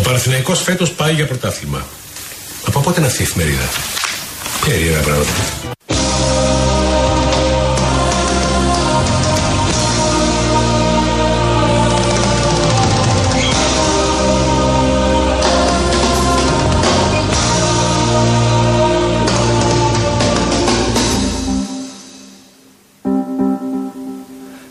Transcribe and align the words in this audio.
Ο 0.00 0.02
Παναθηναϊκός 0.02 0.62
φέτος 0.62 0.92
πάει 0.92 1.14
για 1.14 1.26
πρωτάθλημα. 1.26 1.86
Από 2.66 2.80
πότε 2.80 3.00
είναι 3.00 3.08
αυτή 3.08 3.22
η 3.22 3.24
εφημερίδα; 3.24 3.68
Περίεργα 4.64 5.00
πράγματα. 5.00 5.30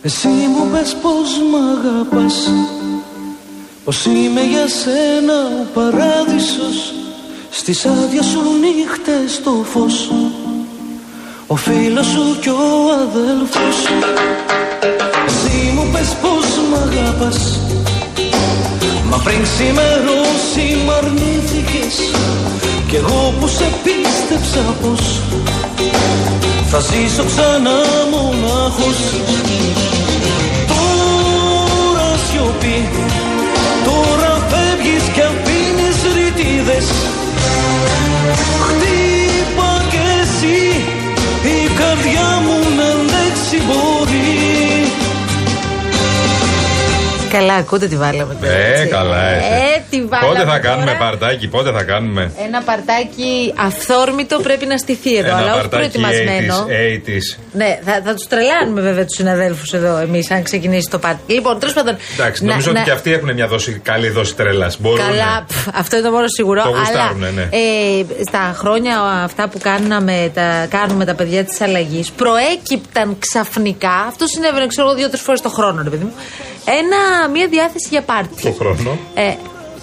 Εσύ 0.01 0.27
μου 0.27 0.69
πες 0.71 0.95
πως 1.01 1.29
μ' 1.51 1.55
αγαπάς 1.55 2.49
Πως 3.89 4.05
είμαι 4.05 4.41
για 4.41 4.67
σένα 4.67 5.37
ο 5.61 5.65
παράδεισος 5.73 6.93
Στις 7.49 7.85
άδειες 7.85 8.25
σου 8.25 8.41
νύχτες 8.61 9.41
το 9.43 9.51
φως. 9.71 10.11
Ο 11.47 11.55
φίλος 11.55 12.05
σου 12.05 12.37
κι 12.41 12.49
ο 12.49 12.65
αδέλφος. 13.01 13.75
Σου 13.83 13.93
Εσύ 15.25 15.71
μου 15.75 15.89
πες 15.91 16.15
πως 16.21 16.47
μ' 16.69 16.75
αγαπάς 16.87 17.59
Μα 19.09 19.17
πριν 19.17 19.41
ξημερώσει 19.43 20.65
μ' 20.85 20.91
αρνήθηκες. 20.91 21.95
Κι 22.87 22.95
εγώ 22.95 23.33
που 23.39 23.47
σε 23.47 23.67
πίστεψα 23.83 24.75
πως 24.81 25.21
Θα 26.69 26.79
ζήσω 26.79 27.23
ξανά 27.23 27.79
μονάχος. 28.11 28.99
Τώρα 30.67 32.09
σιωπή 32.27 32.89
ρητίδες 36.79 36.91
Χτύπα 38.65 39.85
κι 39.89 39.97
εσύ 40.21 40.85
Η 41.43 41.69
καρδιά 41.79 42.41
μου 42.43 42.75
να 42.77 42.83
αντέξει 42.83 43.57
μπορεί 43.67 43.98
Καλά, 47.31 47.53
ακούτε 47.53 47.87
τι 47.87 47.95
βάλαμε 47.95 48.33
τώρα. 48.41 48.53
Ε, 48.53 48.71
έτσι. 48.73 48.87
καλά, 48.87 49.29
έτσι. 49.29 49.47
Ε, 49.75 49.81
τι 49.89 50.05
βάλαμε. 50.05 50.27
Πότε 50.27 50.39
θα 50.39 50.45
τώρα. 50.45 50.59
κάνουμε 50.59 50.95
παρτάκι, 50.99 51.47
πότε 51.47 51.71
θα 51.71 51.83
κάνουμε; 51.83 52.31
Ένα 52.45 52.61
παρτάκι 52.61 53.53
αυθόρμητο 53.57 54.39
πρέπει 54.39 54.65
να 54.65 54.77
στηθεί 54.77 55.15
εδώ, 55.17 55.35
αλλά 55.35 55.55
όχι 55.55 55.67
προετοιμασμένο. 55.67 56.65
80's, 56.67 57.09
80's. 57.09 57.39
Ναι, 57.53 57.79
θα, 57.85 58.01
θα 58.05 58.13
τους 58.13 58.27
τρελάνουμε 58.27 58.81
βέβαια 58.81 59.05
τους 59.05 59.15
συναδέλφους 59.15 59.73
εδώ 59.73 59.97
εμείς, 59.97 60.31
αν 60.31 60.43
ξεκινήσει 60.43 60.89
το 60.89 60.99
πάρτι. 60.99 61.33
Λοιπόν, 61.33 61.59
τέλος 61.59 61.73
πάντων. 61.73 61.95
Εντάξει, 62.13 62.43
να- 62.43 62.49
νομίζω 62.49 62.71
να- 62.71 62.79
ότι 62.79 62.89
και 62.89 62.95
αυτοί 62.95 63.13
έχουν 63.13 63.33
μια 63.33 63.47
δόση, 63.47 63.79
καλή 63.83 64.09
δόση 64.09 64.35
τρελάς. 64.35 64.77
Καλά, 64.97 65.45
πφ, 65.47 65.67
αυτό 65.73 65.95
είναι 65.95 66.05
το 66.05 66.11
μόνο 66.11 66.25
σίγουρο. 66.27 66.61
Το 66.61 66.69
αλλά 66.69 66.79
γουστάρουνε, 66.79 67.29
ναι. 67.35 67.41
ε, 67.41 68.05
στα 68.27 68.55
χρόνια 68.57 68.99
αυτά 69.23 69.47
που 69.49 69.59
κάναμε, 69.61 70.31
τα, 70.33 70.65
κάνουμε 70.69 71.05
τα 71.05 71.13
παιδιά 71.15 71.43
της 71.43 71.61
αλλαγής, 71.61 72.11
προέκυπταν 72.11 73.15
ξαφνικά. 73.19 73.91
Αυτό 74.07 74.25
συνέβαινε, 74.27 74.67
ξέρω 74.67 74.87
εγώ, 74.87 74.95
δύο-τρεις 74.97 75.21
φορές 75.21 75.41
το 75.41 75.49
χρόνο, 75.49 75.81
ρε 75.83 75.89
παιδί 75.89 76.03
μου. 76.03 76.13
Ένα, 76.65 77.18
μια 77.27 77.47
διάθεση 77.47 77.87
για 77.89 78.01
πάρτι. 78.01 78.41
Το 78.41 78.51
χρόνο. 78.51 78.97
Ε, 79.13 79.33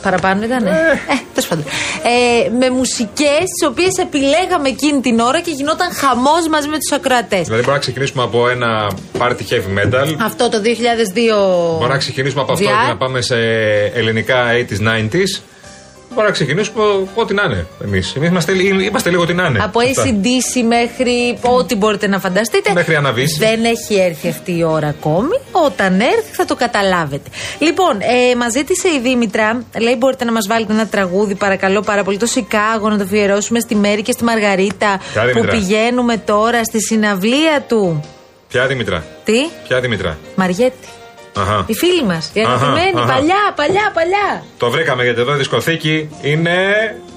παραπάνω 0.02 0.44
ήταν. 0.44 0.66
Ε, 0.66 0.70
ε 0.70 1.16
τέλος 1.34 1.48
πάντων. 1.48 1.64
Ε, 2.02 2.48
με 2.60 2.70
μουσικές, 2.70 3.44
τις 3.54 3.68
οποίες 3.68 3.96
επιλέγαμε 3.96 4.68
εκείνη 4.68 5.00
την 5.00 5.20
ώρα 5.20 5.40
και 5.40 5.50
γινόταν 5.50 5.92
χαμός 5.92 6.48
μαζί 6.48 6.68
με 6.68 6.78
τους 6.78 6.92
ακροατές. 6.98 7.44
Δηλαδή, 7.48 7.62
μπορούμε 7.62 7.72
να 7.72 7.78
ξεκινήσουμε 7.78 8.22
από 8.22 8.48
ένα 8.48 8.90
party 9.18 9.42
heavy 9.50 9.70
metal. 9.78 10.06
Αυτό 10.20 10.48
το 10.48 10.58
2002. 10.60 10.68
Μπορούμε 11.72 11.88
να 11.88 11.98
ξεκινήσουμε 11.98 12.42
από 12.42 12.52
αυτό 12.52 12.64
VR. 12.64 12.68
και 12.68 12.88
να 12.88 12.96
πάμε 12.96 13.20
σε 13.20 13.36
ελληνικά 13.94 14.38
80s, 14.52 14.80
90s. 14.88 15.32
Μπορούμε 16.16 16.34
να 16.34 16.44
ξεκινήσουμε 16.44 16.84
από 16.84 17.20
ό,τι 17.20 17.34
να 17.34 17.42
είναι. 17.42 17.66
Εμείς 17.84 18.14
Εμείς 18.14 18.28
είμαστε, 18.28 18.52
είμαστε 18.82 19.10
λίγο 19.10 19.26
τι 19.26 19.34
να 19.34 19.44
είναι. 19.46 19.58
Από 19.62 19.80
Αυτά. 19.80 20.04
ACDC 20.04 20.62
μέχρι 20.68 21.38
ό,τι 21.42 21.76
μπορείτε 21.76 22.06
να 22.06 22.18
φανταστείτε. 22.20 22.72
Μέχρι 22.72 22.94
αναβίση. 22.94 23.38
Δεν 23.38 23.64
έχει 23.64 23.94
έρθει 23.94 24.28
αυτή 24.28 24.56
η 24.58 24.62
ώρα 24.64 24.88
ακόμη. 24.88 25.40
Όταν 25.50 26.00
έρθει 26.00 26.32
θα 26.32 26.44
το 26.44 26.54
καταλάβετε. 26.54 27.30
Λοιπόν, 27.58 27.96
ε, 28.00 28.34
μας 28.36 28.52
ζήτησε 28.52 28.88
η 28.88 29.00
Δήμητρα, 29.00 29.62
λέει: 29.78 29.94
Μπορείτε 29.98 30.24
να 30.24 30.32
μας 30.32 30.46
βάλετε 30.48 30.72
ένα 30.72 30.86
τραγούδι, 30.86 31.34
παρακαλώ 31.34 31.80
πάρα 31.80 32.02
πολύ. 32.04 32.16
Το 32.16 32.26
Σικάγο 32.26 32.88
να 32.88 32.96
το 32.96 33.02
αφιερώσουμε 33.02 33.60
στη 33.60 33.74
Μέρη 33.74 34.02
και 34.02 34.12
στη 34.12 34.24
Μαργαρίτα 34.24 35.00
Ποια 35.12 35.22
που 35.22 35.28
Δήμητρα; 35.28 35.50
πηγαίνουμε 35.50 36.16
τώρα 36.16 36.64
στη 36.64 36.82
συναυλία 36.82 37.64
του. 37.68 38.04
Ποια 38.48 38.66
Δημητρά. 38.66 39.04
Τι; 39.24 39.38
Ποια 39.68 39.80
Δημητρά. 39.80 40.18
Μαριέτη. 40.36 40.88
Αχα. 41.36 41.64
Η 41.66 41.74
φίλη 41.74 42.04
μας. 42.04 42.30
Η 42.32 42.40
Αχα, 42.40 42.52
αγαπημένη. 42.52 42.92
αχα. 42.96 43.06
Παλιά, 43.12 43.42
παλιά, 43.56 43.90
παλιά. 43.94 44.44
Το 44.58 44.70
βρήκαμε 44.70 45.02
γιατί 45.04 45.20
εδώ 45.20 45.34
η 45.34 45.36
δισκοθήκη 45.36 46.08
είναι. 46.22 46.56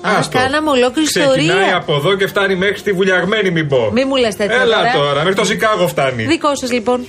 Α, 0.02 0.12
Άστο. 0.18 0.38
κάναμε 0.38 0.70
ολόκληρη 0.70 1.08
Ξεκινάει 1.08 1.46
ιστορία. 1.46 1.76
από 1.76 1.96
εδώ 1.96 2.16
και 2.16 2.28
φτάνει 2.28 2.56
μέχρι 2.56 2.82
τη 2.82 2.92
βουλιαγμένη, 2.92 3.52
μην 3.52 3.68
πω. 3.68 3.90
Μη 3.94 4.06
μου 4.06 4.16
λες 4.16 4.36
τέτοια 4.36 4.62
Έλα 4.62 4.78
τώρα. 4.78 4.92
τώρα, 4.94 5.20
μέχρι 5.20 5.36
το 5.36 5.44
Σικάγο 5.46 5.88
φτάνει. 5.88 6.24
Δικό 6.26 6.56
σας 6.56 6.72
λοιπόν. 6.72 7.06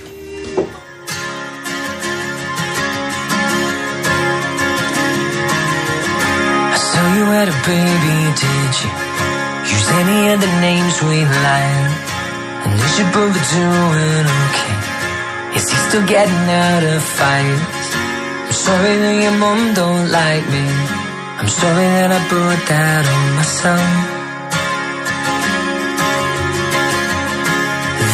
I 5.41 6.77
saw 6.89 7.05
you 7.17 7.25
had 7.37 7.47
a 7.55 7.57
baby, 7.67 8.17
did 8.41 8.71
you? 8.81 8.91
Use 9.75 9.87
any 10.01 10.19
of 10.33 10.37
the 10.45 10.51
names 10.67 10.95
we 11.09 11.19
like? 11.47 11.95
And 12.65 12.73
is 12.85 12.93
your 12.99 13.09
brother 13.15 13.43
doing 13.55 14.25
okay? 14.45 14.75
Is 15.55 15.69
he 15.69 15.77
still 15.87 16.05
getting 16.07 16.45
out 16.67 16.83
of 16.83 17.03
fights? 17.03 17.87
I'm 18.47 18.53
sorry 18.67 18.95
that 19.03 19.15
your 19.23 19.37
mom 19.43 19.73
don't 19.73 20.07
like 20.11 20.45
me. 20.55 20.65
I'm 21.39 21.51
sorry 21.61 21.87
that 21.97 22.09
I 22.17 22.19
brought 22.31 22.63
that 22.73 23.03
on 23.15 23.25
myself. 23.39 24.19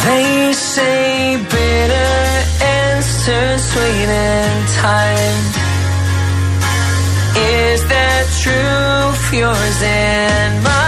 They 0.04 0.52
say 0.52 1.36
bitter 1.36 2.14
ends 2.74 3.26
turn 3.26 3.58
sweet 3.70 4.10
in 4.32 4.52
time. 4.82 5.44
Is 7.36 7.80
that 7.92 8.24
truth 8.42 9.24
yours 9.32 9.82
and 9.82 10.64
mine? 10.64 10.87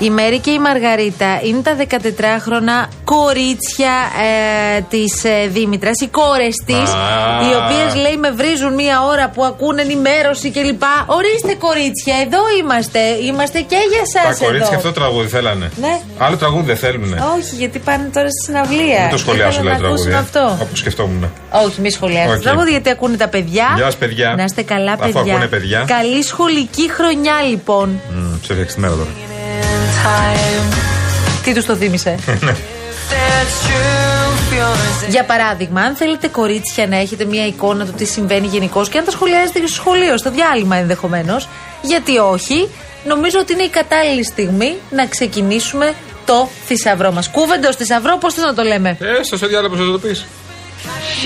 Η 0.00 0.10
Μέρη 0.10 0.38
και 0.38 0.50
η 0.50 0.58
Μαργαρίτα 0.58 1.40
είναι 1.44 1.60
τα 1.62 1.76
14χρονα 1.76 2.78
κορίτσια 3.04 3.94
ε, 4.76 4.80
της 4.90 5.24
ε, 5.24 5.46
Δήμητρας, 5.48 6.00
οι 6.00 6.06
κόρες 6.08 6.54
της, 6.66 6.90
Α. 6.92 7.06
οι 7.46 7.50
οποίες 7.60 7.94
λέει 8.02 8.16
με 8.16 8.30
βρίζουν 8.30 8.74
μία 8.74 9.02
ώρα 9.12 9.28
που 9.34 9.44
ακούνε 9.44 9.82
ενημέρωση 9.82 10.50
κλπ. 10.50 10.82
Ορίστε 11.06 11.54
κορίτσια, 11.66 12.14
εδώ 12.24 12.38
είμαστε. 12.60 12.98
Είμαστε 13.28 13.58
και 13.60 13.76
για 13.92 14.22
Τα 14.22 14.28
εσά 14.28 14.44
κορίτσια 14.44 14.66
εδώ. 14.66 14.76
αυτό 14.76 14.88
το 14.92 15.00
τραγούδι 15.00 15.28
θέλανε. 15.28 15.70
Ναι. 15.80 16.00
Άλλο 16.18 16.36
τραγούδι 16.36 16.66
δεν 16.66 16.76
θέλουν. 16.76 17.12
Όχι, 17.12 17.54
γιατί 17.58 17.78
πάνε 17.78 18.10
τώρα 18.14 18.28
στη 18.34 18.40
συναυλία. 18.46 19.00
Μην 19.00 19.10
το 19.10 19.16
σχολιάσω, 19.24 19.50
Ήθελα 19.50 19.64
λέει 19.64 19.72
να 19.72 19.78
τραγούδι. 19.78 20.14
ακούσουν 20.14 20.24
αυτό. 20.24 20.58
Όπως 20.64 20.78
σκεφτόμουν. 20.78 21.32
Όχι, 21.66 21.80
μη 21.80 21.90
σχολιάσετε 21.90 22.30
Όχι. 22.32 22.38
το 22.42 22.48
τραγούδι, 22.48 22.70
γιατί 22.70 22.90
ακούνε 22.90 23.16
τα 23.16 23.28
παιδιά. 23.28 23.66
Γεια 23.76 23.84
σας, 23.84 23.96
παιδιά. 23.96 24.34
Να 24.36 24.44
είστε 24.44 24.62
καλά, 24.62 24.92
Αφού 24.92 25.12
παιδιά. 25.12 25.32
ακούνε 25.32 25.46
παιδιά. 25.46 25.84
Καλή 25.86 26.22
σχολική 26.22 26.90
χρονιά, 26.90 27.36
λοιπόν. 27.50 28.00
Μμμ, 28.14 28.34
Σε 28.46 28.52
φτιάξει 28.52 28.74
τη 28.74 28.80
μέρα 28.80 28.94
τώρα. 28.94 29.10
Time. 30.04 30.76
Τι 31.44 31.54
τους 31.54 31.64
το 31.64 31.74
θύμισε; 31.76 32.14
That's 33.10 33.66
truth 33.66 34.52
yours. 34.58 35.08
Για 35.08 35.24
παράδειγμα, 35.24 35.80
αν 35.80 35.94
θέλετε 35.94 36.28
κορίτσια 36.28 36.86
να 36.86 36.96
έχετε 36.96 37.24
μια 37.24 37.46
εικόνα 37.46 37.84
του 37.84 37.92
τι 37.92 38.04
συμβαίνει 38.04 38.46
γενικώς 38.46 38.88
και 38.88 38.98
αν 38.98 39.04
τα 39.04 39.10
σχολιάζετε 39.10 39.58
και 39.58 39.66
στο 39.66 39.74
σχολείο, 39.76 40.16
στο 40.16 40.30
διάλειμμα 40.30 40.76
ενδεχομένως, 40.76 41.48
γιατί 41.82 42.18
όχι, 42.18 42.68
νομίζω 43.04 43.38
ότι 43.38 43.52
είναι 43.52 43.62
η 43.62 43.68
κατάλληλη 43.68 44.24
στιγμή 44.24 44.76
να 44.90 45.06
ξεκινήσουμε 45.06 45.94
το 46.24 46.48
θησαυρό 46.66 47.12
μας. 47.12 47.30
Κούβεντος 47.30 47.76
θησαυρό, 47.76 48.16
πώς 48.16 48.34
θε 48.34 48.40
να 48.40 48.54
το 48.54 48.62
λέμε; 48.62 48.96
Ε, 49.00 49.36
στο 49.36 49.46
διάλογο 49.46 49.76
θα 49.76 49.84
το 49.84 49.98
πεις. 49.98 50.26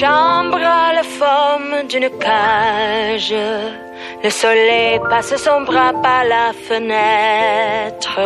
Chambre 0.01 0.65
à 0.83 0.89
la 0.99 1.05
forme 1.19 1.75
d'une 1.91 2.11
cage. 2.27 3.82
Le 4.25 4.31
soleil 4.31 5.01
passe 5.11 5.35
son 5.47 5.63
bras 5.69 5.93
par 6.07 6.23
la 6.35 6.47
fenêtre. 6.69 8.21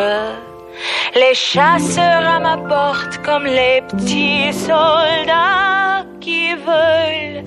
Les 1.15 1.35
chasseurs 1.35 2.27
à 2.37 2.39
ma 2.39 2.57
porte 2.73 3.15
comme 3.25 3.47
les 3.47 3.81
petits 3.91 4.53
soldats 4.53 6.05
qui 6.21 6.45
veulent 6.69 7.43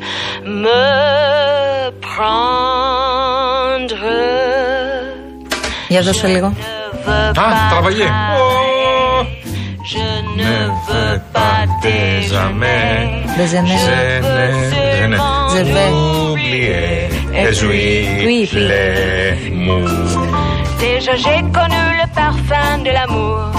me 0.63 1.91
prendre. 2.07 4.05
Για 5.91 6.01
δώσε 6.01 6.27
λίγο. 6.27 6.49
Ne 6.49 6.53
veux 7.05 7.29
Ah, 7.29 7.33
pas 7.39 7.51
travailler. 7.71 7.71
travailler. 7.71 8.09
Oh. 8.37 9.21
Je 9.93 10.07
ne 10.41 10.55
veux 10.87 11.15
pas 11.35 11.61
déjeuner. 11.87 12.89
Déjeuner. 13.39 13.77
Je 13.85 13.89
veux 14.45 14.61
seulement 14.73 16.28
Vais. 16.39 17.09
Oublier 17.31 18.01
les 18.11 18.25
Oui, 18.25 18.49
oui. 18.53 18.59
les 18.71 19.49
mous. 19.51 19.87
Déjà 20.79 21.15
j'ai 21.15 21.41
connu 21.57 21.83
le 22.01 22.07
parfum 22.15 22.77
de 22.85 22.91
l'amour. 22.91 23.51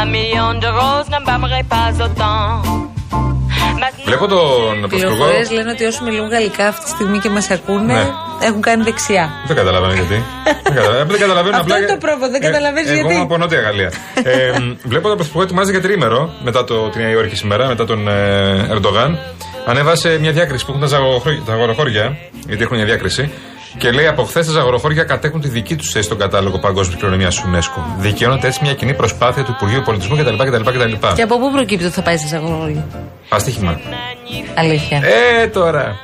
Un 0.00 0.06
million 0.06 0.54
de 0.54 0.66
roses 0.66 1.08
n'embaumerait 1.10 1.64
pas 1.64 1.90
autant. 2.04 2.62
Maintenant, 3.82 4.04
Βλέπω 4.04 4.26
τον 4.26 4.80
Πρωθυπουργό. 4.80 4.88
Πληροφορίε 4.88 5.44
λένε 5.56 5.70
ότι 5.70 5.84
όσοι 5.84 6.02
μιλούν 6.02 6.28
γαλλικά 6.28 6.66
αυτή 6.66 6.82
τη 6.84 6.90
στιγμή 6.90 7.18
και 7.18 7.28
μας 7.28 7.50
ακούνε 7.50 7.92
Ναι. 7.94 8.06
έχουν 8.46 8.60
κάνει 8.60 8.82
δεξιά. 8.82 9.30
Δεν 9.46 9.56
καταλαβαίνω 9.56 9.92
γιατί. 9.92 10.22
δεν 10.64 10.74
καταλαβαίνω, 10.74 11.04
δεν 11.10 11.18
καταλαβαίνω 11.24 11.56
Αυτό 11.56 11.62
απλά. 11.72 11.76
είναι 11.78 11.86
το 11.86 11.96
πρόβλημα, 11.96 12.28
δεν 12.28 12.42
Ε, 12.42 12.46
καταλαβαίνεις 12.46 12.88
Εγώ 12.90 12.98
γιατί. 12.98 13.14
είμαι 13.14 13.22
από 13.22 13.36
Νότια 13.36 13.60
Γαλλία. 13.60 13.92
ε, 14.22 14.58
μ, 14.58 14.72
βλέπω 14.84 15.06
τον 15.08 15.16
Πρωθυπουργό 15.16 15.44
ετοιμάζει 15.46 15.70
για 15.70 15.80
τρίμερο 15.80 16.30
μετά 16.44 16.64
το, 16.64 16.88
τη 16.88 16.98
Νέα 16.98 17.10
Υόρκη 17.10 17.36
σήμερα, 17.36 17.66
μετά 17.66 17.84
τον 17.84 18.08
ε, 18.08 18.66
Ερντογάν. 18.70 19.18
Ανέβασε 19.66 20.18
μια 20.20 20.32
διάκριση 20.32 20.64
που 20.64 20.70
έχουν 20.70 20.82
τα, 20.82 20.88
ζαγοροχώρια- 20.96 21.42
τα 21.46 21.52
αγοροχώρια, 21.52 22.16
γιατί 22.48 22.62
έχουν 22.62 22.76
μια 22.76 22.86
διάκριση. 22.86 23.30
Και 23.78 23.90
λέει 23.90 24.06
από 24.06 24.22
χθες 24.24 24.46
τα 24.46 24.52
ζαγοροχώρια 24.52 25.04
κατέχουν 25.04 25.40
τη 25.40 25.48
δική 25.48 25.76
τους 25.76 25.90
θέση 25.90 26.04
στον 26.04 26.18
κατάλογο 26.18 26.58
Παγκόσμιας 26.58 26.98
Κληρονομιά 27.00 27.30
UNESCO. 27.30 27.82
Δικαιώνεται 27.98 28.46
έτσι 28.46 28.58
μια 28.62 28.74
κοινή 28.74 28.94
προσπάθεια 28.94 29.42
του 29.44 29.50
Υπουργείου 29.56 29.82
Πολιτισμού 29.84 30.16
κτλ. 30.16 30.36
κτλ, 30.36 30.62
κτλ. 30.70 30.92
Και 31.14 31.22
από 31.22 31.38
πού 31.38 31.50
προκύπτει 31.52 31.84
ότι 31.84 31.94
θα 31.94 32.02
πάει 32.02 32.16
σε 32.16 32.36
αγρόγια. 32.36 32.86
Αστίχημα. 33.28 33.80
Αλήθεια. 34.54 35.00
Ε, 35.42 35.46
τώρα. 35.46 35.98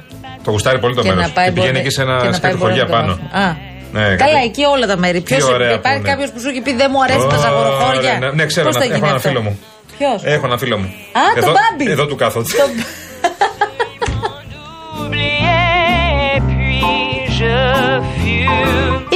Το 0.44 0.50
γουστάρει 0.50 0.78
πολύ 0.78 0.94
το 0.94 1.02
και 1.02 1.08
μέρος. 1.08 1.22
να 1.26 1.30
πάει 1.32 1.46
Και 1.46 1.52
πηγαίνει 1.52 1.72
μπορεί- 1.72 1.84
εκεί 1.84 1.94
σε 1.94 2.02
και 2.04 2.08
ένα 2.10 2.14
να 2.16 2.22
πάει 2.22 2.32
σκέτο 2.32 2.56
μπορεί 2.56 2.60
χωριά 2.60 2.82
να 2.82 2.88
το 2.88 2.94
πάνω. 2.96 3.18
μάθει. 3.32 3.44
Α. 3.46 3.56
Ναι, 3.92 4.00
Καλά, 4.00 4.16
κάτι- 4.16 4.44
εκεί 4.44 4.64
όλα 4.64 4.86
τα 4.86 4.96
μέρη. 4.96 5.20
Ποιος 5.20 5.42
ωραία 5.48 5.68
που 5.70 5.74
υπάρχει 5.74 5.98
είναι. 5.98 6.08
κάποιος 6.08 6.30
που 6.32 6.40
σου 6.40 6.48
έχει 6.48 6.60
πει 6.60 6.74
δεν 6.74 6.88
μου 6.92 7.02
αρέσει 7.02 7.18
τα 7.18 7.24
Ωραία, 7.26 7.38
ζαγοροχώρια. 7.38 8.18
ναι, 8.18 8.30
ναι, 8.30 8.44
ξέρω, 8.46 8.66
Πώς 8.66 8.76
θα 8.76 8.84
ένα- 8.84 8.94
γίνει 8.94 8.96
έχω 8.98 9.06
ένα 9.06 9.16
αυτό; 9.16 9.28
φίλο 9.28 9.40
μου. 9.42 9.58
Ποιος; 9.98 10.20
Έχω 10.34 10.46
ένα 10.46 10.58
φίλο 10.58 10.76
μου. 10.78 10.84
Α, 10.84 11.20
τον 11.34 11.42
εδώ, 11.42 11.52
Μπάμπη. 11.56 11.90
Εδώ 11.90 12.06
του 12.06 12.16
κάθονται. 12.16 12.48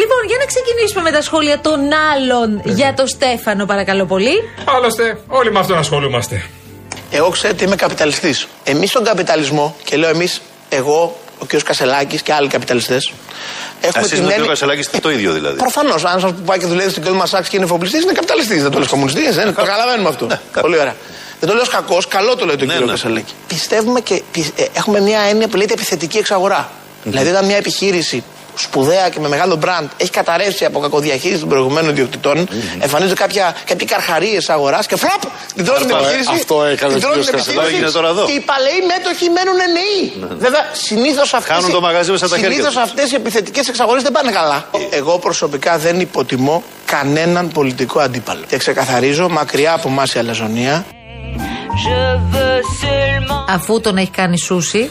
Λοιπόν, 0.00 0.22
για 0.26 0.36
να 0.38 0.44
ξεκινήσουμε 0.44 1.02
με 1.02 1.10
τα 1.10 1.22
σχόλια 1.22 1.58
των 1.60 1.80
άλλων 2.14 2.60
για 2.64 2.94
το 2.96 3.06
Στέφανο, 3.06 3.66
παρακαλώ 3.66 4.04
πολύ. 4.06 4.34
Άλλωστε, 4.64 5.20
όλοι 5.26 5.52
με 5.52 5.58
αυτόν 5.58 5.78
ασχολούμαστε. 5.78 6.44
Εγώ 7.10 7.28
ξέρετε 7.30 7.64
είμαι 7.64 7.76
καπιταλιστής. 7.76 8.46
Εμείς 8.64 8.88
στον 8.90 9.04
καπιταλισμό, 9.04 9.76
και 9.84 9.96
λέω 9.96 10.08
εμείς, 10.10 10.40
εγώ, 10.68 11.16
ο 11.38 11.44
κ. 11.44 11.62
Κασελάκης 11.62 12.22
και 12.22 12.32
άλλοι 12.32 12.48
καπιταλιστές, 12.48 13.12
έχουμε 13.80 14.04
Εσείς 14.04 14.20
με 14.20 14.32
τον 14.32 14.44
κ. 14.44 14.48
Κασελάκη 14.48 14.80
είστε 14.80 14.98
το 14.98 15.10
ίδιο 15.10 15.32
δηλαδή. 15.32 15.56
Προφανώς. 15.56 16.04
Αν 16.04 16.18
ένα 16.18 16.32
που 16.34 16.42
πάει 16.42 16.58
και 16.58 16.66
δουλεύει 16.66 16.90
στην 16.90 17.02
Goldman 17.06 17.38
Sachs 17.38 17.44
και 17.48 17.56
είναι 17.56 17.64
εφοπλιστής, 17.64 18.02
είναι 18.02 18.12
καπιταλιστής. 18.12 18.62
Δεν 18.62 18.70
το 18.70 18.78
λες 18.78 18.88
κομμουνιστής, 18.88 19.34
δεν 19.34 19.44
το 19.46 19.52
καταλαβαίνουμε 19.52 20.08
αυτό. 20.08 20.26
Πολύ 20.60 20.78
ωραία. 20.78 20.94
Δεν 21.40 21.48
το 21.48 21.54
λέω 21.54 21.64
κακός, 21.70 22.08
καλό 22.08 22.36
το 22.36 22.44
λέει 22.46 22.56
το 22.56 22.64
Ναι, 22.64 22.70
κύριο 22.72 22.86
ναι. 22.86 22.92
Κασελάκη. 22.92 23.32
Πιστεύουμε 23.48 24.00
και 24.00 24.22
πι- 24.32 24.58
ε, 24.60 24.64
έχουμε 24.72 25.00
μια 25.00 25.20
έννοια 25.20 25.48
που 25.48 25.56
λέγεται 25.56 25.72
επιθετική 25.74 26.18
εξαγορά. 26.18 26.70
Δηλαδή, 27.04 27.28
όταν 27.30 27.44
μια 27.44 27.56
επιχείρηση 27.56 28.24
σπουδαία 28.58 29.08
και 29.08 29.20
με 29.20 29.28
μεγάλο 29.28 29.56
μπραντ 29.56 29.88
έχει 29.96 30.10
καταρρεύσει 30.10 30.64
από 30.64 30.78
κακοδιαχείριση 30.80 31.40
των 31.40 31.48
προηγουμένων 31.48 31.90
ιδιοκτητών, 31.90 32.48
εμφανίζονται 32.78 33.14
κάποια, 33.14 33.56
κάποιοι 33.64 33.86
καρχαρίες 33.86 34.48
αγοράς 34.48 34.86
και 34.86 34.96
φλαπ! 34.96 35.20
Την 35.54 35.64
τρώνε 35.64 35.84
την 35.84 35.94
Αυτό, 35.94 36.04
ε, 36.04 36.08
επιχείρηση. 36.08 36.30
αυτό 36.40 36.64
έκανε 36.64 36.92
την 36.94 37.04
ο 37.04 37.06
τρώνε 37.06 37.14
κύριος 37.14 37.26
την 37.26 37.36
Κασελάκη, 37.36 37.60
επιχείρηση 37.60 37.82
είναι 37.82 37.90
τώρα 37.90 38.08
εδώ. 38.08 38.24
Και 38.26 38.32
οι 38.32 38.40
παλαιοί 38.40 38.80
μέτοχοι 38.92 39.26
μένουν 39.36 39.56
νέοι. 39.78 40.02
Βέβαια, 40.38 40.62
συνήθως 40.72 41.34
αυτές. 41.34 41.54
Κάνουν 41.56 41.70
το 41.70 41.80
μαγαζί 41.80 42.10
μέσα 42.10 42.26
στα 42.26 42.36
χέρια 42.36 42.50
Συνήθως 42.50 42.74
τους. 42.74 42.82
αυτές 42.82 43.12
οι 43.12 43.14
επιθετικές 43.14 43.68
εξαγορές 43.68 44.02
δεν 44.02 44.12
πάνε 44.12 44.30
καλά. 44.30 44.68
Εγώ 44.90 45.18
προσωπικά 45.18 45.78
δεν 45.78 46.00
υποτιμώ 46.00 46.62
κανέναν 46.84 47.48
πολιτικό 47.48 48.00
αντίπαλο. 48.00 48.40
Και 48.48 48.56
ξεκαθαρίζω 48.56 49.28
μακριά 49.28 49.72
από 49.72 49.88
εμάς 49.88 50.14
η 50.14 50.18
αλαζονία. 50.18 50.84
Je 51.84 52.00
veux 52.32 52.60
seulement 52.82 53.44
Αφού 53.48 53.80
τον 53.80 53.96
έχει 53.96 54.10
κάνει 54.10 54.38
σούσι, 54.38 54.90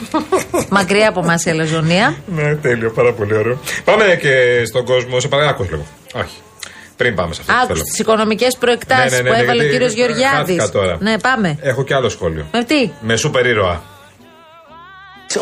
μακριά 0.69 1.09
από 1.09 1.19
εμάς 1.23 1.45
η 1.45 1.49
αλαζονία. 1.49 2.15
Ναι, 2.35 2.55
τέλειο, 2.55 2.91
πάρα 2.91 3.13
πολύ 3.13 3.35
ωραίο. 3.35 3.57
Πάμε 3.83 4.17
και 4.21 4.63
στον 4.65 4.85
κόσμο, 4.85 5.19
σε 5.19 5.27
παρακαλώ, 5.27 5.55
άκους 5.55 5.69
λίγο. 5.69 5.85
Όχι. 6.13 6.35
Πριν 6.97 7.15
πάμε 7.15 7.33
σε 7.33 7.41
αυτό 7.41 7.53
που 7.53 7.59
Άκουσε 7.59 7.73
θέλω. 7.73 7.83
τις 7.83 7.99
οικονομικές 7.99 8.57
προεκτάσεις 8.57 9.11
Ναι, 9.11 9.17
ναι, 9.17 9.21
ναι, 9.23 9.29
που 9.29 9.35
ναι, 9.35 9.41
έβαλε 9.43 9.59
ο 9.61 9.65
γιατί 9.65 9.77
κύριος 9.77 9.93
Γεωργιάδης. 9.93 10.55
χάθηκα 10.59 10.69
τώρα. 10.69 10.97
Ναι, 10.99 11.19
πάμε. 11.19 11.57
Έχω 11.61 11.83
και 11.83 11.93
άλλο 11.93 12.09
σχόλιο. 12.09 12.45
Με 12.51 12.63
τι; 12.63 12.89
Με 13.01 13.15
σούπερ 13.15 13.45
ήρωα. 13.45 13.81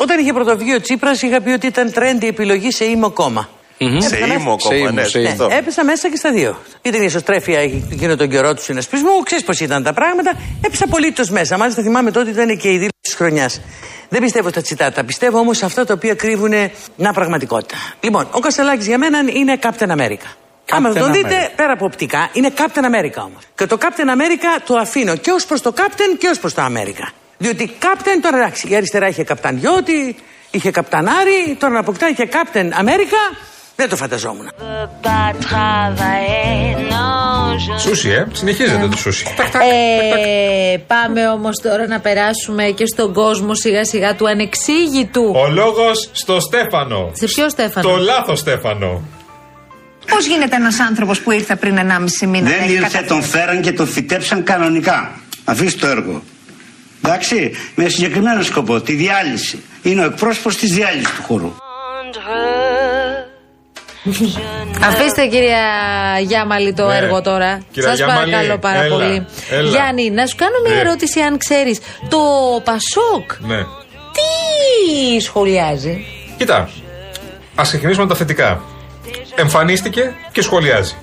Όταν 0.01 0.19
είχε 0.19 0.33
πρωτοβγεί 0.33 0.73
ο 0.73 0.81
Τσίπρας, 0.81 1.21
είχα 1.21 1.41
πει 1.41 1.49
ότι 1.49 1.67
ήταν 1.67 1.91
τρέντι 1.91 2.27
επιλογή 2.27 2.71
σε 2.71 2.85
ήμο 2.85 3.11
κόμμα. 3.11 3.49
Σε 3.77 4.18
ήμο 4.18 4.57
κόμμα, 4.57 4.92
ναι, 4.92 5.04
σωστό. 5.04 5.50
Έπεσα 5.51 5.83
μέσα 5.83 6.10
και 6.10 6.16
στα 6.16 6.31
δύο. 6.31 6.62
Ήταν 6.81 7.01
η 7.01 7.06
ισοστρέφεια 7.06 7.60
εκείνο 7.60 8.16
τον 8.16 8.30
καιρό 8.30 8.54
του 8.54 8.62
συνασπισμού, 8.62 9.24
ξέρεις 9.24 9.44
πώς 9.44 9.60
ήταν 9.60 9.83
τα 9.83 9.94
πράγματα. 9.94 10.33
Έπεσα 10.62 10.83
απολύτως 10.83 11.30
μέσα. 11.30 11.57
Μάλιστα 11.57 11.81
θυμάμαι 11.81 12.12
τότε 12.12 12.30
ήταν 12.30 12.57
και 12.57 12.68
η 12.68 12.72
δήλωση 12.72 13.00
της 13.01 13.13
χρονιάς. 13.13 13.62
Δεν 14.10 14.22
πιστεύω 14.22 14.50
στα 14.50 14.62
τσιτάτα. 14.62 15.04
Πιστεύω 15.04 15.39
όμως 15.39 15.57
σε 15.57 15.66
αυτά 15.66 15.86
τα 15.86 15.94
οποία 15.94 16.13
κρύβουν 16.13 16.54
μια 16.95 17.13
πραγματικότητα. 17.13 17.75
Λοιπόν, 18.00 18.27
ο 18.31 18.39
Κασελάκη 18.39 18.83
για 18.83 18.98
μένα 18.98 19.19
είναι 19.33 19.60
Captain 19.62 19.89
America. 19.89 20.30
Άμα 20.72 20.92
θα 20.92 21.00
τον 21.00 21.12
δείτε, 21.12 21.51
πέρα 21.56 21.74
από 21.74 21.86
οπτικά, 21.86 22.30
είναι 22.33 22.54
Captain 22.57 22.83
America 22.83 23.18
όμως. 23.18 23.44
Και 23.56 23.66
το 23.66 23.77
Captain 23.81 24.10
America 24.10 24.62
το 24.66 24.75
αφήνω 24.75 25.16
και 25.16 25.31
ως 25.31 25.45
προς 25.45 25.62
το 25.62 25.74
Captain 25.77 26.18
και 26.18 26.27
ως 26.27 26.39
προς 26.39 26.54
το 26.54 26.66
America. 26.66 27.10
Διότι 27.38 27.72
Captain 27.81 28.19
τώρα 28.22 28.38
εντάξει, 28.38 28.68
η 28.68 28.75
αριστερά 28.75 29.07
είχε 29.07 29.24
καπτανιώτη, 29.24 30.16
είχε 30.51 30.72
καπτανάρι, 30.72 31.56
τώρα 31.60 31.74
να 31.74 31.80
αποκτάει 31.80 32.13
και 32.13 32.30
Captain 32.31 32.69
America, 32.83 33.38
δεν 33.75 33.89
το 33.89 33.95
φανταζόμουν. 33.95 34.50
veux 34.60 34.89
pas 35.07 35.30
travailler. 35.48 36.75
Non, 36.92 37.57
je 37.66 37.80
Σούσι, 37.80 38.10
ε. 38.10 38.25
Συνεχίζεται 38.31 38.88
το 38.88 38.98
σούσι. 38.98 39.25
Ε, 40.74 40.77
πάμε 40.77 41.27
όμως 41.27 41.56
τώρα 41.63 41.88
να 41.88 42.00
περάσουμε 42.00 42.63
και 42.63 42.86
στον 42.86 43.13
κόσμο 43.13 43.54
σιγά 43.56 43.86
σιγά 43.86 44.16
του 44.16 44.27
ανεξήγητου. 44.30 45.31
Ο 45.36 45.48
λόγος 45.51 46.10
στο 46.12 46.39
Στέφανο. 46.39 47.12
Σε 47.13 47.25
ποιο 47.25 47.50
Στέφανο; 47.50 47.89
Το 47.89 47.95
λάθος 47.98 48.39
Στέφανο. 48.39 49.01
Πώς 50.10 50.25
γίνεται 50.25 50.56
ένας 50.56 50.80
άνθρωπος 50.80 51.19
που 51.22 51.31
ήρθε 51.31 51.56
πριν 51.56 51.77
1,5 51.77 52.27
μήνα 52.27 52.50
να 52.50 52.56
Δεν 52.56 52.62
έχει 52.63 52.72
ήρθε, 52.74 52.89
κατα- 52.92 53.07
τον 53.07 53.24
φέραν 53.24 53.62
και 53.62 53.72
τον 53.72 53.88
φυτέψαν 53.88 54.44
κανονικά. 54.44 55.19
Αφήστε 55.44 55.80
το 55.80 55.88
έργο. 55.88 56.24
Εντάξει, 57.04 57.51
με 57.75 57.88
συγκεκριμένο 57.89 58.42
σκοπό, 58.44 58.81
τη 58.81 58.94
διάλυση. 58.94 59.63
Είναι 59.81 60.01
ο 60.01 60.06
εκπρόσωπος 60.06 60.56
της 60.56 60.72
διάλυσης 60.74 61.10
του 61.16 61.24
χώρου. 61.24 61.51
Αφήστε 64.89 65.25
κυρία 65.31 65.63
Γιάμαλη 66.27 66.73
το 66.73 66.85
Ναι. 66.87 66.95
έργο 66.95 67.21
τώρα. 67.21 67.61
Κυρία 67.71 67.89
Σας 67.89 67.97
Γιάμαλη, 67.97 68.31
παρακαλώ 68.31 68.57
πάρα 68.57 68.83
έλα, 68.83 68.95
πολύ. 68.95 69.25
έλα. 69.50 69.69
Γιάννη, 69.69 70.09
να 70.09 70.25
σου 70.25 70.35
κάνω 70.35 70.55
μια 70.65 70.74
Ναι. 70.74 70.79
ερώτηση 70.79 71.19
αν 71.19 71.38
ξέρεις. 71.38 71.79
Το 72.09 72.17
Πασόκ 72.63 73.31
Ναι. 73.39 73.62
τι 74.15 75.19
σχολιάζει; 75.19 76.05
Κοίτα, 76.38 76.69
ας 77.55 77.67
ξεκινήσουμε 77.67 78.03
με 78.03 78.09
τα 78.12 78.15
θετικά. 78.15 78.62
Εμφανίστηκε 79.35 80.13
και 80.31 80.41
σχολιάζει. 80.41 80.95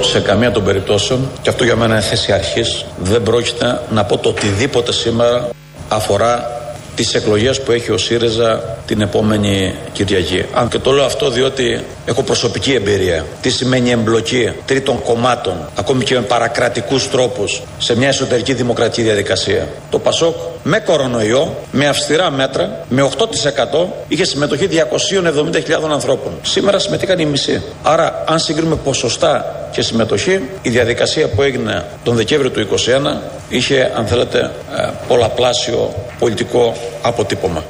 Σε 0.00 0.20
καμία 0.20 0.50
των 0.52 0.64
περιπτώσεων, 0.64 1.30
και 1.42 1.48
αυτό 1.48 1.64
για 1.64 1.76
μένα 1.76 1.92
είναι 1.94 2.02
θέση 2.02 2.32
αρχής, 2.32 2.84
δεν 2.98 3.22
πρόκειται 3.22 3.80
να 3.90 4.04
πω 4.04 4.18
το 4.18 4.28
οτιδήποτε 4.28 4.92
σήμερα 4.92 5.48
αφορά 5.88 6.48
τις 6.94 7.14
εκλογές 7.14 7.62
που 7.62 7.72
έχει 7.72 7.90
ο 7.90 7.98
ΣΥΡΙΖΑ 7.98 8.78
την 8.86 9.00
επόμενη 9.00 9.74
Κυριακή. 9.92 10.44
Αν 10.54 10.68
και 10.68 10.78
το 10.78 10.90
λέω 10.90 11.04
αυτό 11.04 11.30
διότι 11.30 11.84
έχω 12.04 12.22
προσωπική 12.22 12.72
εμπειρία. 12.72 13.24
Τι 13.40 13.50
σημαίνει 13.50 13.90
εμπλοκή 13.90 14.52
τρίτων 14.66 15.02
κομμάτων, 15.02 15.68
ακόμη 15.74 16.04
και 16.04 16.14
με 16.14 16.20
παρακρατικούς 16.20 17.10
τρόπους, 17.10 17.62
σε 17.78 17.96
μια 17.96 18.08
εσωτερική 18.08 18.52
δημοκρατική 18.52 19.02
διαδικασία. 19.02 19.68
Το 19.90 19.98
ΠΑΣΟΚ 19.98 20.34
με 20.62 20.78
κορονοϊό, 20.78 21.56
με 21.72 21.86
αυστηρά 21.86 22.30
μέτρα, 22.30 22.84
με 22.88 23.02
8% 23.02 23.86
είχε 24.08 24.24
συμμετοχή 24.24 24.68
270.000 24.70 25.90
ανθρώπων. 25.92 26.32
Σήμερα 26.42 26.78
συμμετείχαν 26.78 27.18
οι 27.18 27.24
μισοί. 27.24 27.62
Άρα, 27.82 28.24
αν 28.26 28.38
συγκρίνουμε 28.38 28.76
ποσοστά 28.76 29.68
και 29.72 29.82
συμμετοχή, 29.82 30.40
η 30.62 30.70
διαδικασία 30.70 31.28
που 31.28 31.42
έγινε 31.42 31.84
τον 32.02 32.16
Δεκέμβριο 32.16 32.50
του 32.50 32.60
2021 32.60 33.20
είχε, 33.48 33.92
αν 33.96 34.06
θέλετε, 34.06 34.50
ε, 34.76 34.90
πολλαπλάσιο 35.08 35.94
πολιτικό 36.18 36.74
αποτύπωμα. 37.02 37.64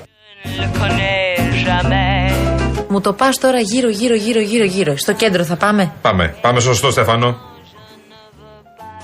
Ne 0.44 0.66
connais 0.78 1.64
jamais. 1.66 2.32
Μου 2.88 3.00
το 3.00 3.12
πας 3.12 3.38
τώρα 3.38 3.58
γύρω, 3.58 3.88
γύρω, 3.88 4.14
γύρω, 4.14 4.40
γύρω, 4.40 4.64
γύρω. 4.64 4.96
Στο 4.96 5.12
κέντρο 5.12 5.44
θα 5.44 5.56
πάμε; 5.56 5.92
Πάμε. 6.02 6.34
Πάμε 6.40 6.60
στο 6.60 6.68
σωστό 6.68 6.90
Στέφανο. 6.90 7.36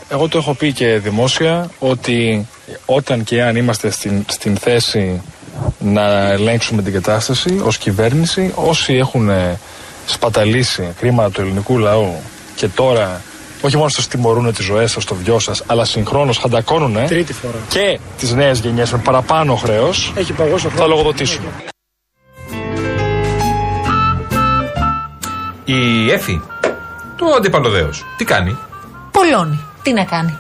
Εγώ 0.09 0.29
το 0.29 0.39
έχω 0.39 0.55
πει 0.55 0.73
και 0.73 0.99
δημόσια 0.99 1.71
ότι 1.79 2.49
όταν 2.87 3.25
και 3.25 3.43
αν 3.43 3.57
είμαστε 3.57 3.91
στην, 3.91 4.25
στην 4.29 4.57
θέση 4.57 5.23
να 5.79 6.29
ελέγξουμε 6.31 6.83
την 6.83 6.93
κατάσταση 6.93 7.61
ως 7.65 7.79
κυβέρνηση, 7.79 8.53
όσοι 8.55 8.95
έχουν 8.95 9.29
ε, 9.29 9.59
σπαταλήσει 10.07 10.95
χρήματα 10.99 11.31
του 11.31 11.41
ελληνικού 11.41 11.79
λαού 11.79 12.15
και 12.55 12.69
τώρα 12.69 13.23
όχι 13.61 13.77
μόνο 13.77 13.89
σας 13.89 14.09
τιμωρούν 14.09 14.53
τις 14.55 14.65
ζωές 14.65 14.91
σας, 14.91 15.05
το 15.05 15.15
βιό 15.15 15.39
σας, 15.39 15.63
αλλά 15.67 15.85
συγχρόνως 15.85 16.39
χαντακώνουν 16.39 16.97
και 17.69 17.99
τις 18.19 18.33
νέες 18.33 18.59
γενιές 18.59 18.93
με 18.93 18.99
παραπάνω 18.99 19.55
χρέος, 19.55 20.13
θα 20.77 20.87
λογοδοτήσουν. 20.87 21.45
Η 25.65 26.11
Εφη 26.11 26.43
Το 27.17 27.27
αντιπαλωδέος. 27.37 28.05
Τι 28.17 28.25
κάνει; 28.25 28.59
Πολλώνει. 29.11 29.65
Τι 29.83 29.93
να 29.93 30.05
κάνει; 30.05 30.39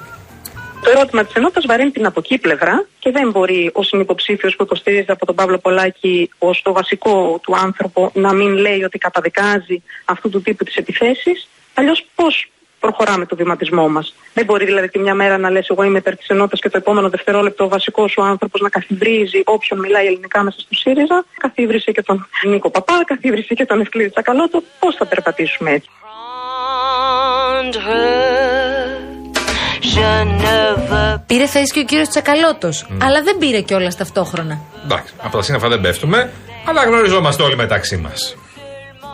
Το 0.82 0.90
ερώτημα 0.90 1.24
της 1.24 1.34
ενότητας 1.34 1.66
βαρύνει 1.66 1.90
την 1.90 2.06
από 2.06 2.20
εκεί 2.20 2.38
πλευρά 2.38 2.86
και 2.98 3.10
δεν 3.10 3.30
μπορεί 3.30 3.70
ο 3.74 3.82
συνυποψήφιος 3.82 4.56
που 4.56 4.62
υποστηρίζεται 4.62 5.12
από 5.12 5.26
τον 5.26 5.34
Παύλο 5.34 5.58
Πολάκη 5.58 6.30
ως 6.38 6.62
το 6.62 6.72
βασικό 6.72 7.38
του 7.42 7.56
άνθρωπο 7.56 8.10
να 8.14 8.32
μην 8.32 8.56
λέει 8.56 8.82
ότι 8.82 8.98
καταδικάζει 8.98 9.82
αυτού 10.04 10.28
του 10.28 10.42
τύπου 10.42 10.64
τις 10.64 10.76
επιθέσεις. 10.76 11.48
Αλλιώς 11.74 12.06
πώς 12.14 12.50
προχωράμε 12.80 13.26
το 13.26 13.36
βηματισμό 13.36 13.88
μας. 13.88 14.14
Δεν 14.34 14.44
μπορεί 14.44 14.64
δηλαδή 14.64 14.88
τη 14.88 14.98
μια 14.98 15.14
μέρα 15.14 15.38
να 15.38 15.50
λες: 15.50 15.68
Εγώ 15.68 15.82
είμαι 15.82 15.98
υπέρ 15.98 16.16
της 16.16 16.28
ενότητας 16.28 16.60
και 16.60 16.68
το 16.68 16.76
επόμενο 16.76 17.08
δευτερόλεπτο 17.08 17.64
ο 17.64 17.68
βασικός 17.68 18.10
σου 18.10 18.22
άνθρωπος 18.22 18.60
να 18.60 18.68
καθιβρίζει 18.68 19.42
όποιον 19.44 19.80
μιλάει 19.80 20.06
ελληνικά 20.06 20.42
μέσα 20.42 20.60
στο 20.60 20.74
ΣΥΡΙΖΑ. 20.74 21.24
Καθίβρισε 21.40 21.92
και 21.92 22.02
τον 22.02 22.28
Νίκο 22.46 22.70
Παπά, 22.70 23.04
καθίβρισε 23.06 23.54
και 23.54 23.66
τον 23.66 23.80
Ευκλήδη 23.80 24.10
Τσακαλώτο. 24.10 24.62
Πώς 24.78 24.94
θα 24.94 25.06
περπατήσουμε 25.06 25.70
έτσι; 25.70 25.88
Πήρε 31.26 31.46
θέση 31.46 31.72
και 31.72 31.80
ο 31.80 31.84
κύριος 31.84 32.08
Τσακαλώτος. 32.08 32.86
Αλλά 33.02 33.22
δεν 33.22 33.38
πήρε 33.38 33.60
κιόλας 33.60 33.96
ταυτόχρονα. 33.96 34.60
Εντάξει, 34.84 35.14
από 35.22 35.36
τα 35.36 35.42
σύννεφα 35.42 35.68
δεν 35.68 35.80
πέφτουμε, 35.80 36.30
αλλά 36.68 36.84
γνωριζόμαστε 36.84 37.42
όλοι 37.42 37.56
μεταξύ 37.56 37.96
μας. 37.96 38.36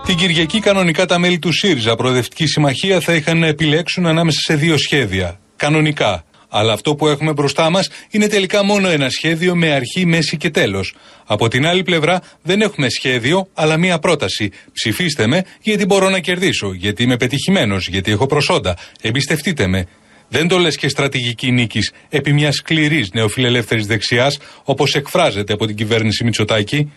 Την 0.07 0.17
Κυριακή 0.17 0.61
κανονικά 0.61 1.07
τα 1.07 1.19
μέλη 1.19 1.39
του 1.39 1.53
ΣΥΡΙΖΑ 1.53 1.95
Προοδευτική 1.95 2.47
Συμμαχία 2.47 3.01
θα 3.01 3.15
είχαν 3.15 3.39
να 3.39 3.47
επιλέξουν 3.47 4.07
ανάμεσα 4.07 4.39
σε 4.41 4.55
δύο 4.55 4.77
σχέδια. 4.79 5.41
Κανονικά. 5.57 6.25
Αλλά 6.49 6.73
αυτό 6.73 6.95
που 6.95 7.09
έχουμε 7.09 7.33
μπροστά 7.33 7.71
μας 7.71 7.89
είναι 8.11 8.27
τελικά 8.27 8.65
μόνο 8.65 8.89
ένα 8.89 9.09
σχέδιο 9.09 9.57
με 9.57 9.71
αρχή, 9.71 10.07
μέση 10.07 10.37
και 10.37 10.51
τέλος. 10.51 10.95
Από 11.27 11.49
την 11.49 11.67
άλλη 11.67 11.83
πλευρά 11.83 12.23
δεν 12.43 12.61
έχουμε 12.61 12.89
σχέδιο, 12.89 13.49
αλλά 13.55 13.77
μία 13.77 13.99
πρόταση. 13.99 14.51
Ψηφίστε 14.73 15.27
με 15.27 15.45
γιατί 15.63 15.87
μπορώ 15.87 16.09
να 16.09 16.19
κερδίσω, 16.19 16.73
γιατί 16.73 17.03
είμαι 17.03 17.17
πετυχημένος, 17.17 17.89
γιατί 17.89 18.11
έχω 18.11 18.27
προσόντα. 18.27 18.77
Εμπιστευτείτε 19.01 19.67
με. 19.67 19.87
Δεν 20.29 20.49
το 20.49 20.59
λες 20.59 20.77
και 20.77 20.89
στρατηγική 20.89 21.51
νίκης 21.51 21.93
επί 22.09 22.33
μιας 22.33 22.55
σκληρής 22.55 23.11
νεοφιλελεύθερης 23.13 23.87
δεξιάς, 23.87 24.39
όπως 24.65 24.95
εκφράζεται 24.95 25.53
από 25.53 25.67
την 25.67 25.77
κυβέρνηση 25.77 26.25
Μητσοτάκη. 26.25 26.93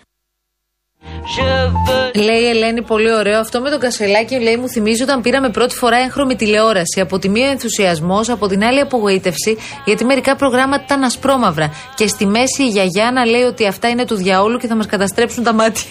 Λέει 2.16 2.42
η 2.42 2.48
Ελένη, 2.48 2.82
πολύ 2.82 3.14
ωραίο. 3.14 3.40
Αυτό 3.40 3.62
με 3.62 3.70
τον 3.70 3.80
Κασελάκη, 3.80 4.36
λέει, 4.40 4.56
μου 4.58 4.70
θυμίζει 4.70 5.04
όταν 5.04 5.22
πήραμε 5.22 5.50
πρώτη 5.50 5.76
φορά 5.76 5.98
έγχρωμη 5.98 6.36
τηλεόραση. 6.36 7.00
Από 7.00 7.20
τη 7.20 7.30
μία 7.30 7.50
ενθουσιασμός, 7.50 8.30
από 8.30 8.48
την 8.48 8.64
άλλη 8.64 8.80
απογοήτευση, 8.80 9.58
γιατί 9.86 10.06
μερικά 10.06 10.36
προγράμματα 10.36 10.84
ήταν 10.86 11.04
ασπρόμαυρα. 11.04 11.74
Και 11.96 12.08
στη 12.08 12.26
μέση 12.26 12.64
η 12.64 12.68
γιαγιά 12.68 13.12
να 13.12 13.26
λέει 13.26 13.42
ότι 13.42 13.68
αυτά 13.68 13.90
είναι 13.90 14.06
του 14.06 14.16
διαόλου 14.16 14.58
και 14.58 14.68
θα 14.68 14.76
μας 14.76 14.86
καταστρέψουν 14.86 15.44
τα 15.44 15.54
μάτια. 15.54 15.84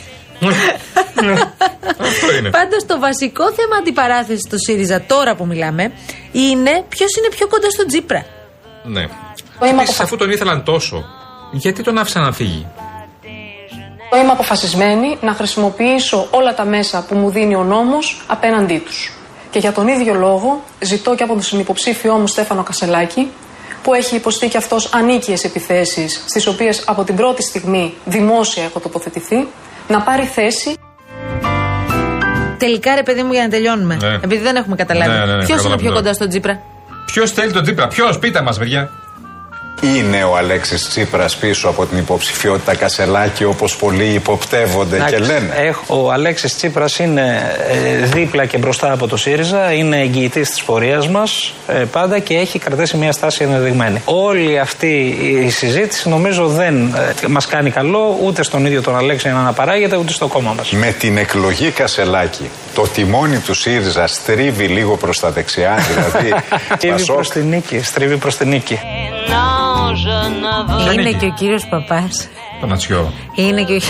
Αυτό 1.98 2.36
είναι. 2.38 2.50
Πάντως 2.50 2.86
το 2.86 2.98
βασικό 2.98 3.52
θέμα 3.52 3.76
αντιπαράθεσης 3.80 4.42
στο 4.46 4.58
ΣΥΡΙΖΑ 4.58 5.02
τώρα 5.02 5.34
που 5.34 5.46
μιλάμε 5.46 5.92
είναι 6.32 6.84
ποιος 6.88 7.16
είναι 7.16 7.28
πιο 7.30 7.46
κοντά 7.48 7.70
στον 7.70 7.86
Τζίπρα. 7.86 8.24
Ναι. 8.84 9.00
είμαι 9.00 9.82
Επίσης, 9.82 10.00
αφού 10.00 10.16
τον 10.16 10.30
ήθελαν 10.30 10.64
τόσο, 10.64 11.04
γιατί 11.52 11.82
τον 11.82 11.98
άφησαν 11.98 12.22
να 12.22 12.32
φύγει; 12.32 12.66
Είμαι 14.16 14.30
αποφασισμένη 14.30 15.16
να 15.20 15.32
χρησιμοποιήσω 15.32 16.28
όλα 16.30 16.54
τα 16.54 16.64
μέσα 16.64 17.04
που 17.08 17.14
μου 17.14 17.30
δίνει 17.30 17.54
ο 17.54 17.62
νόμος 17.62 18.22
απέναντί 18.26 18.78
τους. 18.78 19.12
Και 19.50 19.58
για 19.58 19.72
τον 19.72 19.88
ίδιο 19.88 20.14
λόγο 20.14 20.62
ζητώ 20.80 21.14
και 21.14 21.22
από 21.22 21.32
τον 21.32 21.42
συνυποψήφιό 21.42 22.14
μου 22.14 22.26
Στέφανο 22.26 22.62
Κασελάκη, 22.62 23.30
που 23.82 23.94
έχει 23.94 24.16
υποστεί 24.16 24.48
και 24.48 24.56
αυτός 24.56 24.92
ανίκειες 24.94 25.44
επιθέσεις, 25.44 26.24
στις 26.26 26.46
οποίες 26.46 26.84
από 26.86 27.04
την 27.04 27.16
πρώτη 27.16 27.42
στιγμή 27.42 27.94
δημόσια 28.04 28.64
έχω 28.64 28.80
τοποθετηθεί, 28.80 29.48
να 29.88 30.00
πάρει 30.00 30.24
θέση 30.24 30.76
Τελικά, 32.58 32.94
ρε 32.94 33.02
παιδί 33.02 33.22
μου, 33.22 33.32
για 33.32 33.42
να 33.42 33.48
τελειώνουμε. 33.48 33.96
Ναι. 33.96 34.14
Επειδή 34.14 34.42
δεν 34.42 34.56
έχουμε 34.56 34.76
καταλάβει. 34.76 35.10
Ναι, 35.10 35.16
ναι, 35.16 35.24
ναι, 35.24 35.32
Ποιος 35.32 35.48
είναι 35.48 35.56
καταλάβουμε. 35.56 35.82
πιο 35.82 35.92
κοντά 35.92 36.12
στον 36.12 36.28
Τζίπρα; 36.28 36.60
Ποιος 37.06 37.32
θέλει 37.32 37.52
τον 37.52 37.62
Τζίπρα, 37.62 37.88
ποιος, 37.88 38.18
πείτε 38.18 38.42
μας, 38.42 38.58
παιδιά. 38.58 38.90
Είναι 39.82 40.24
ο 40.24 40.36
Αλέξης 40.36 40.88
Τσίπρας 40.88 41.36
πίσω 41.36 41.68
από 41.68 41.86
την 41.86 41.98
υποψηφιότητα 41.98 42.74
Κασελάκη 42.74 43.44
όπως 43.44 43.76
πολλοί 43.76 44.04
υποπτεύονται 44.04 44.96
και 44.96 45.14
Εντάξει, 45.14 45.30
λένε. 45.32 45.54
έχω- 45.56 46.02
ο 46.04 46.10
Αλέξης 46.12 46.56
Τσίπρας 46.56 46.98
είναι 46.98 47.54
ε, 48.02 48.04
δίπλα 48.04 48.44
και 48.46 48.58
μπροστά 48.58 48.92
από 48.92 49.06
το 49.06 49.16
ΣΥΡΙΖΑ, 49.16 49.72
είναι 49.72 50.00
εγγυητής 50.00 50.50
της 50.50 50.62
πορείας 50.62 51.08
μας 51.08 51.52
ε, 51.68 51.72
πάντα 51.72 52.18
και 52.18 52.34
έχει 52.34 52.58
κρατήσει 52.58 52.96
μια 52.96 53.12
στάση 53.12 53.44
ενδεδειγμένη. 53.44 54.02
Όλη 54.04 54.58
αυτή 54.58 55.16
η 55.46 55.50
συζήτηση 55.50 56.08
νομίζω 56.08 56.46
δεν 56.48 56.94
ε, 57.24 57.26
μας 57.28 57.46
κάνει 57.46 57.70
καλό 57.70 58.18
ούτε 58.22 58.42
στον 58.42 58.66
ίδιο 58.66 58.82
τον 58.82 58.96
Αλέξη 58.96 59.28
να 59.28 59.38
αναπαράγεται 59.40 59.96
ούτε 59.96 60.12
στο 60.12 60.26
κόμμα 60.26 60.52
μας. 60.56 60.70
Με 60.70 60.94
την 60.98 61.16
εκλογή 61.16 61.70
Κασελάκη 61.70 62.50
το 62.74 62.82
τιμόνι 62.82 63.36
του 63.38 63.54
ΣΥΡΙΖΑ 63.54 64.06
στρίβει 64.06 64.66
λίγο 64.66 64.96
προς 64.96 65.20
τα 65.20 65.30
δεξιά, 65.30 65.74
δηλαδή 65.88 66.34
Στρίβει 66.76 66.94
Πασόκ. 66.96 67.14
προς 67.14 67.30
την 67.30 67.48
νίκη, 67.48 67.80
στρίβει 67.82 68.16
προς 68.16 68.36
την 68.36 68.48
νίκη. 68.48 68.78
Είναι 70.94 71.12
και 71.12 71.26
ο 71.26 71.32
κύριος 71.38 71.66
Παπάς; 71.66 72.28
Το 72.60 72.66
ματσιό. 72.66 73.12
Είναι 73.34 73.62
και 73.64 73.72
ο, 73.72 73.80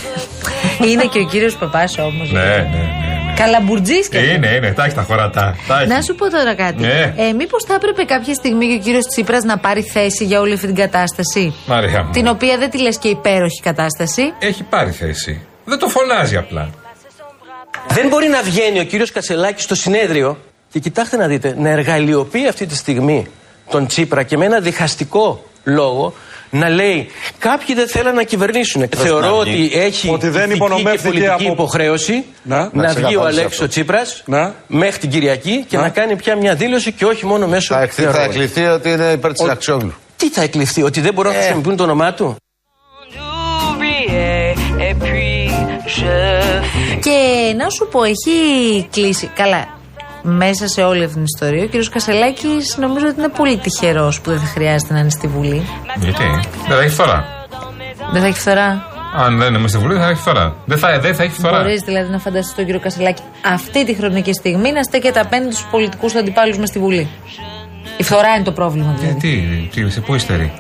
είναι 0.90 1.04
και 1.04 1.18
ο 1.18 1.25
κύριος 1.25 1.57
Παπάς 1.57 1.99
όμως. 1.99 2.33
Ναι, 2.33 2.40
ναι, 2.40 2.57
ναι. 2.57 3.35
Καλαμπουρτζή 3.37 4.09
και. 4.09 4.18
Είναι, 4.18 4.49
είναι, 4.49 4.73
τα 4.73 4.85
έχει 4.85 4.95
τα 4.95 5.02
χωρατά. 5.02 5.57
τα 5.68 5.80
έχει. 5.80 5.88
Να 5.88 6.02
σου 6.02 6.14
πω 6.14 6.30
τώρα 6.30 6.54
κάτι. 6.54 6.80
Ναι. 6.80 7.14
Ε, 7.16 7.33
Μήπως 7.33 7.64
θα 7.64 7.75
έπρεπε 7.75 8.04
κάποια 8.04 8.35
στιγμή 8.35 8.68
και 8.68 8.75
ο 8.75 8.78
κύριος 8.78 9.07
Τσίπρας 9.07 9.42
να 9.45 9.59
πάρει 9.59 9.83
θέση 9.83 10.25
για 10.25 10.40
όλη 10.40 10.52
αυτή 10.52 10.66
την 10.66 10.75
κατάσταση; 10.76 11.54
Μαρία 11.66 12.02
μου. 12.02 12.11
Την 12.11 12.28
οποία 12.28 12.59
δεν 12.59 12.71
τη 12.71 12.78
λες 12.80 12.99
και 12.99 13.09
υπέροχη 13.09 13.61
κατάσταση; 13.62 14.33
Έχει 14.38 14.62
πάρει 14.62 14.90
θέση. 14.90 15.47
Δεν 15.64 15.78
το 15.78 15.88
φωνάζει 15.88 16.37
απλά. 16.37 16.71
Δεν 17.88 18.09
μπορεί 18.09 18.28
να 18.28 18.42
βγαίνει 18.42 18.80
ο 18.80 18.85
κύριος 18.85 19.12
Κασελάκης 19.12 19.64
στο 19.64 19.75
συνέδριο 19.75 20.38
και 20.71 20.78
κοιτάξτε 20.78 21.16
να 21.16 21.26
δείτε, 21.26 21.54
να 21.59 21.68
εργαλειοποιεί 21.68 22.49
αυτή 22.49 22.66
τη 22.66 22.76
στιγμή 22.76 23.26
τον 23.70 23.87
Τσίπρα 23.87 24.22
και 24.22 24.37
με 24.37 24.44
ένα 24.44 24.60
διχαστικό 24.60 25.44
λόγο 25.64 26.12
να 26.50 26.68
λέει 26.68 27.08
κάποιοι 27.38 27.75
δεν 27.75 27.88
θέλουν 27.88 28.14
να 28.14 28.22
κυβερνήσουν. 28.22 28.88
Θεωρώ 28.96 29.37
να 29.37 29.42
βγει. 29.42 29.64
ότι 29.64 29.78
έχει 29.78 30.08
Ότι 30.10 30.28
δεν 30.28 30.40
ηθική 30.44 30.56
υπονομεύθηκε 30.56 30.96
και 31.02 31.08
πολιτική 31.08 31.30
από- 31.44 31.52
υποχρέωση 31.52 32.25
Να, 32.42 32.56
να, 32.56 32.62
να 32.62 32.68
βγει 32.70 32.80
ο 32.80 32.88
ξεκαθαρίσει 32.88 33.18
Αλέξης 33.26 33.44
αυτό. 33.52 33.64
ο 33.64 33.68
Τσίπρας 33.68 34.22
Να. 34.26 34.54
μέχρι 34.66 34.98
την 34.98 35.10
Κυριακή 35.10 35.64
και 35.68 35.76
να. 35.76 35.88
κάνει 35.88 36.16
πια 36.16 36.37
μια 36.37 36.54
δήλωση 36.54 36.92
και 36.92 37.04
όχι 37.04 37.26
μόνο 37.26 37.46
μέσω 37.46 37.75
Θα, 37.75 37.82
εκκλη- 37.82 38.10
θα 38.10 38.22
εκλειφθεί 38.22 38.62
ότι 38.64 38.90
είναι 38.90 39.12
υπέρ 39.12 39.32
της 39.32 39.48
Αξιόγλου. 39.48 39.92
Τι 40.16 40.30
θα 40.30 40.42
εκλειφθεί, 40.42 40.82
ότι 40.82 41.00
δεν 41.00 41.14
μπορούν 41.14 41.32
να 41.32 41.38
χρησιμοποιούν 41.38 41.76
το 41.76 41.82
όνομά 41.82 42.14
του; 42.14 42.37
Et 44.90 44.94
puis 45.02 45.50
je 45.96 46.62
Και 47.00 47.54
να 47.56 47.68
σου 47.70 47.88
πω, 47.90 48.02
έχει 48.04 48.88
κλείσει. 48.90 49.26
Καλά. 49.34 49.77
Μέσα 50.22 50.68
σε 50.68 50.82
όλη 50.82 51.02
αυτή 51.02 51.14
την 51.14 51.25
ιστορία, 51.25 51.62
ο 51.62 51.66
κύριος 51.66 51.88
Κασελάκης 51.88 52.76
νομίζω 52.76 53.06
ότι 53.06 53.18
είναι 53.18 53.28
πολύ 53.28 53.56
τυχερός 53.56 54.20
που 54.20 54.30
δεν 54.30 54.38
θα 54.38 54.46
χρειάζεται 54.46 54.92
να 54.92 54.98
είναι 54.98 55.10
στη 55.10 55.26
Βουλή. 55.26 55.62
Γιατί; 56.00 56.25
Δεν 56.68 56.76
θα 56.76 56.82
έχει 56.82 56.92
φθορά. 56.94 57.25
Δεν 58.12 58.20
θα 58.20 58.26
έχει 58.26 58.38
φθορά. 58.38 58.82
Αν 59.16 59.38
δεν 59.38 59.54
είμαι 59.54 59.68
στη 59.68 59.78
Βουλή, 59.78 59.92
δεν 59.92 60.02
θα 60.02 60.08
έχει 60.08 60.20
φθορά. 60.20 60.54
Δεν 60.64 60.78
θα, 60.78 60.98
δεν 61.00 61.14
θα 61.14 61.22
έχει 61.22 61.32
φθορά. 61.32 61.58
Μπορείς 61.58 61.80
δηλαδή 61.80 62.10
να 62.10 62.18
φανταστείς 62.18 62.54
τον 62.54 62.64
κύριο 62.64 62.80
Κασελάκη 62.80 63.22
αυτή 63.44 63.84
τη 63.84 63.94
χρονική 63.94 64.32
στιγμή 64.32 64.72
να 64.72 64.82
στέκεται 64.82 65.20
απέναντι 65.20 65.54
στους 65.54 65.66
πολιτικούς 65.70 66.14
αντιπάλους 66.14 66.58
με 66.58 66.66
στη 66.66 66.78
Βουλή. 66.78 67.08
Η 67.96 68.02
φθορά 68.02 68.34
είναι 68.34 68.44
το 68.44 68.52
πρόβλημα 68.52 68.94
δηλαδή. 68.98 69.18
Τι, 69.20 69.82
τι, 69.82 69.90
σε 69.90 70.00
πού 70.00 70.14
υστερεί. 70.14 70.52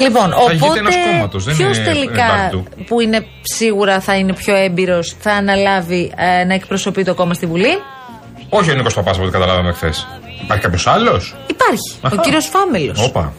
Λοιπόν, 0.00 0.30
Θα 0.30 0.50
ηγείται 0.50 0.64
οπότε 0.64 0.78
ενός 0.78 0.94
κόμματος, 1.10 1.44
δεν 1.44 1.56
ποιος 1.56 1.76
είναι 1.76 1.86
τελικά 1.86 2.26
μπάρ 2.36 2.50
του. 2.50 2.64
που 2.86 3.00
είναι 3.00 3.26
σίγουρα 3.42 4.00
θα 4.00 4.16
είναι 4.16 4.32
πιο 4.32 4.54
έμπειρος 4.56 5.16
θα 5.18 5.32
αναλάβει 5.32 6.12
ε, 6.16 6.44
να 6.44 6.54
εκπροσωπεί 6.54 7.04
το 7.04 7.14
κόμμα 7.14 7.34
στη 7.34 7.46
Βουλή; 7.46 7.78
Όχι 8.56 8.70
ο 8.70 8.74
Νίκος 8.74 8.94
Παπάς 8.94 9.14
από 9.14 9.22
ό,τι 9.24 9.32
καταλάβαμε 9.32 9.72
χθες. 9.72 10.06
Υπάρχει 10.42 10.62
κάποιος 10.62 10.86
άλλος; 10.86 11.34
Υπάρχει. 11.46 11.98
Αχα. 12.00 12.16
Ο 12.18 12.20
κύριος 12.20 12.46
Φάμελος. 12.46 13.00
Όπα. 13.02 13.32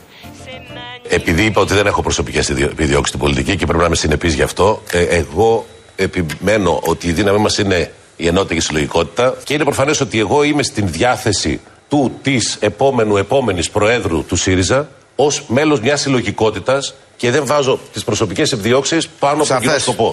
Επειδή 1.10 1.44
είπα 1.46 1.62
ότι 1.62 1.74
δεν 1.74 1.86
έχω 1.88 2.02
προσωπικέ 2.02 2.40
επιδιώξει 2.50 3.08
στην 3.08 3.20
πολιτική 3.20 3.56
και 3.56 3.66
πρέπει 3.66 3.80
να 3.80 3.86
είμαι 3.86 3.96
συνεπής 3.96 4.34
γι' 4.34 4.42
αυτό, 4.42 4.82
ε, 4.92 5.04
εγώ 5.04 5.66
επιμένω 5.96 6.80
ότι 6.84 7.08
η 7.08 7.12
δύναμή 7.12 7.38
μας 7.38 7.58
είναι 7.58 7.92
η 8.16 8.28
ενότητα 8.28 8.54
και 8.54 8.60
η 8.60 8.64
συλλογικότητα 8.64 9.36
και 9.44 9.54
είναι 9.54 9.64
προφανές 9.64 10.02
ότι 10.02 10.20
εγώ 10.20 10.44
είμαι 10.44 10.64
στην 10.64 10.92
διάθεση 10.92 11.62
του 11.90 12.20
της 12.22 12.58
επόμενου 12.60 13.18
επόμενης 13.18 13.70
Προέδρου 13.70 14.26
του 14.26 14.36
ΣΥΡΙΖΑ 14.36 14.90
ως 15.16 15.44
μέλος 15.48 15.80
μιας 15.80 16.02
συλλογικότητας 16.02 16.94
και 17.16 17.32
δεν 17.32 17.46
βάζω 17.46 17.80
τις 17.94 18.04
προσωπικές 18.04 18.52
επιδιώξεις 18.52 19.08
πάνω 19.08 19.44
από 19.44 19.48
τον 19.48 19.60
κοινό 19.60 19.78
σκοπό. 19.78 20.12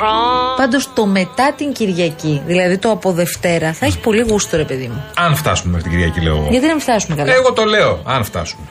Me 0.00 0.06
prends. 0.06 0.56
Πάντως 0.56 0.92
το 0.94 1.06
μετά 1.06 1.52
την 1.56 1.72
Κυριακή, 1.72 2.42
δηλαδή 2.46 2.78
το 2.78 2.90
από 2.90 3.12
Δευτέρα, 3.12 3.72
θα 3.72 3.86
έχει 3.86 3.98
πολύ 3.98 4.20
γούστο 4.20 4.56
ρε 4.56 4.64
παιδί 4.64 4.88
μου. 4.88 5.04
Αν 5.16 5.36
φτάσουμε 5.36 5.72
μέχρι 5.72 5.88
την 5.88 5.98
Κυριακή, 5.98 6.20
λέω 6.20 6.36
εγώ. 6.36 6.46
Γιατί 6.50 6.66
να 6.66 6.72
μην 6.72 6.82
φτάσουμε 6.82 7.16
καλά; 7.16 7.32
Εγώ 7.32 7.52
το 7.52 7.64
λέω. 7.64 8.00
Αν 8.04 8.24
φτάσουμε. 8.24 8.62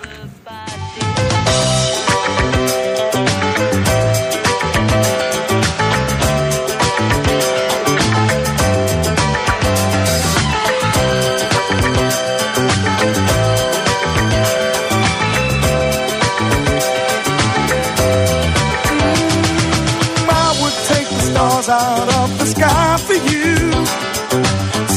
stars 21.39 21.69
out 21.69 22.09
of 22.21 22.29
the 22.39 22.47
sky 22.55 22.97
for 23.07 23.19
you. 23.31 23.47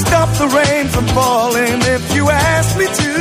Stop 0.03 0.29
the 0.43 0.49
rain 0.59 0.85
from 0.95 1.07
falling 1.19 1.79
if 1.97 2.05
you 2.17 2.25
ask 2.31 2.71
me 2.81 2.87
to. 3.03 3.13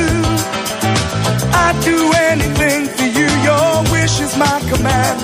I'd 1.64 1.78
do 1.92 1.98
anything 2.30 2.80
for 2.96 3.08
you, 3.18 3.28
your 3.48 3.72
wish 3.94 4.14
is 4.26 4.34
my 4.44 4.58
command. 4.72 5.18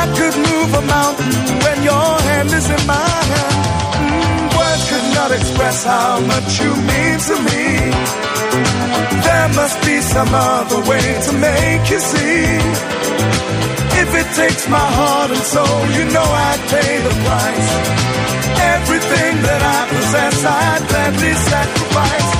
I 0.00 0.02
could 0.16 0.36
move 0.48 0.70
a 0.80 0.84
mountain 0.96 1.34
when 1.64 1.78
your 1.90 2.10
hand 2.28 2.50
is 2.58 2.66
in 2.76 2.82
my 2.94 3.12
hand. 3.32 3.56
Mm, 4.04 4.44
words 4.56 4.84
could 4.90 5.08
not 5.18 5.30
express 5.38 5.84
how 5.84 6.20
much 6.32 6.50
you 6.62 6.70
mean 6.90 7.16
to 7.28 7.34
me. 7.48 7.64
There 9.26 9.48
must 9.60 9.76
be 9.84 9.96
some 10.14 10.32
other 10.32 10.80
way 10.90 11.06
to 11.26 11.32
make 11.48 11.90
you 11.92 12.00
see 12.00 13.07
if 14.00 14.14
it 14.14 14.28
takes 14.36 14.68
my 14.68 14.88
heart 14.98 15.30
and 15.30 15.44
soul, 15.54 15.80
you 15.96 16.04
know 16.14 16.22
I'd 16.22 16.62
pay 16.70 16.92
the 17.06 17.14
price. 17.26 17.70
Everything 18.76 19.34
that 19.42 19.62
I 19.76 19.80
possess, 19.92 20.44
I'd 20.44 20.82
gladly 20.88 21.34
sacrifice. 21.34 22.37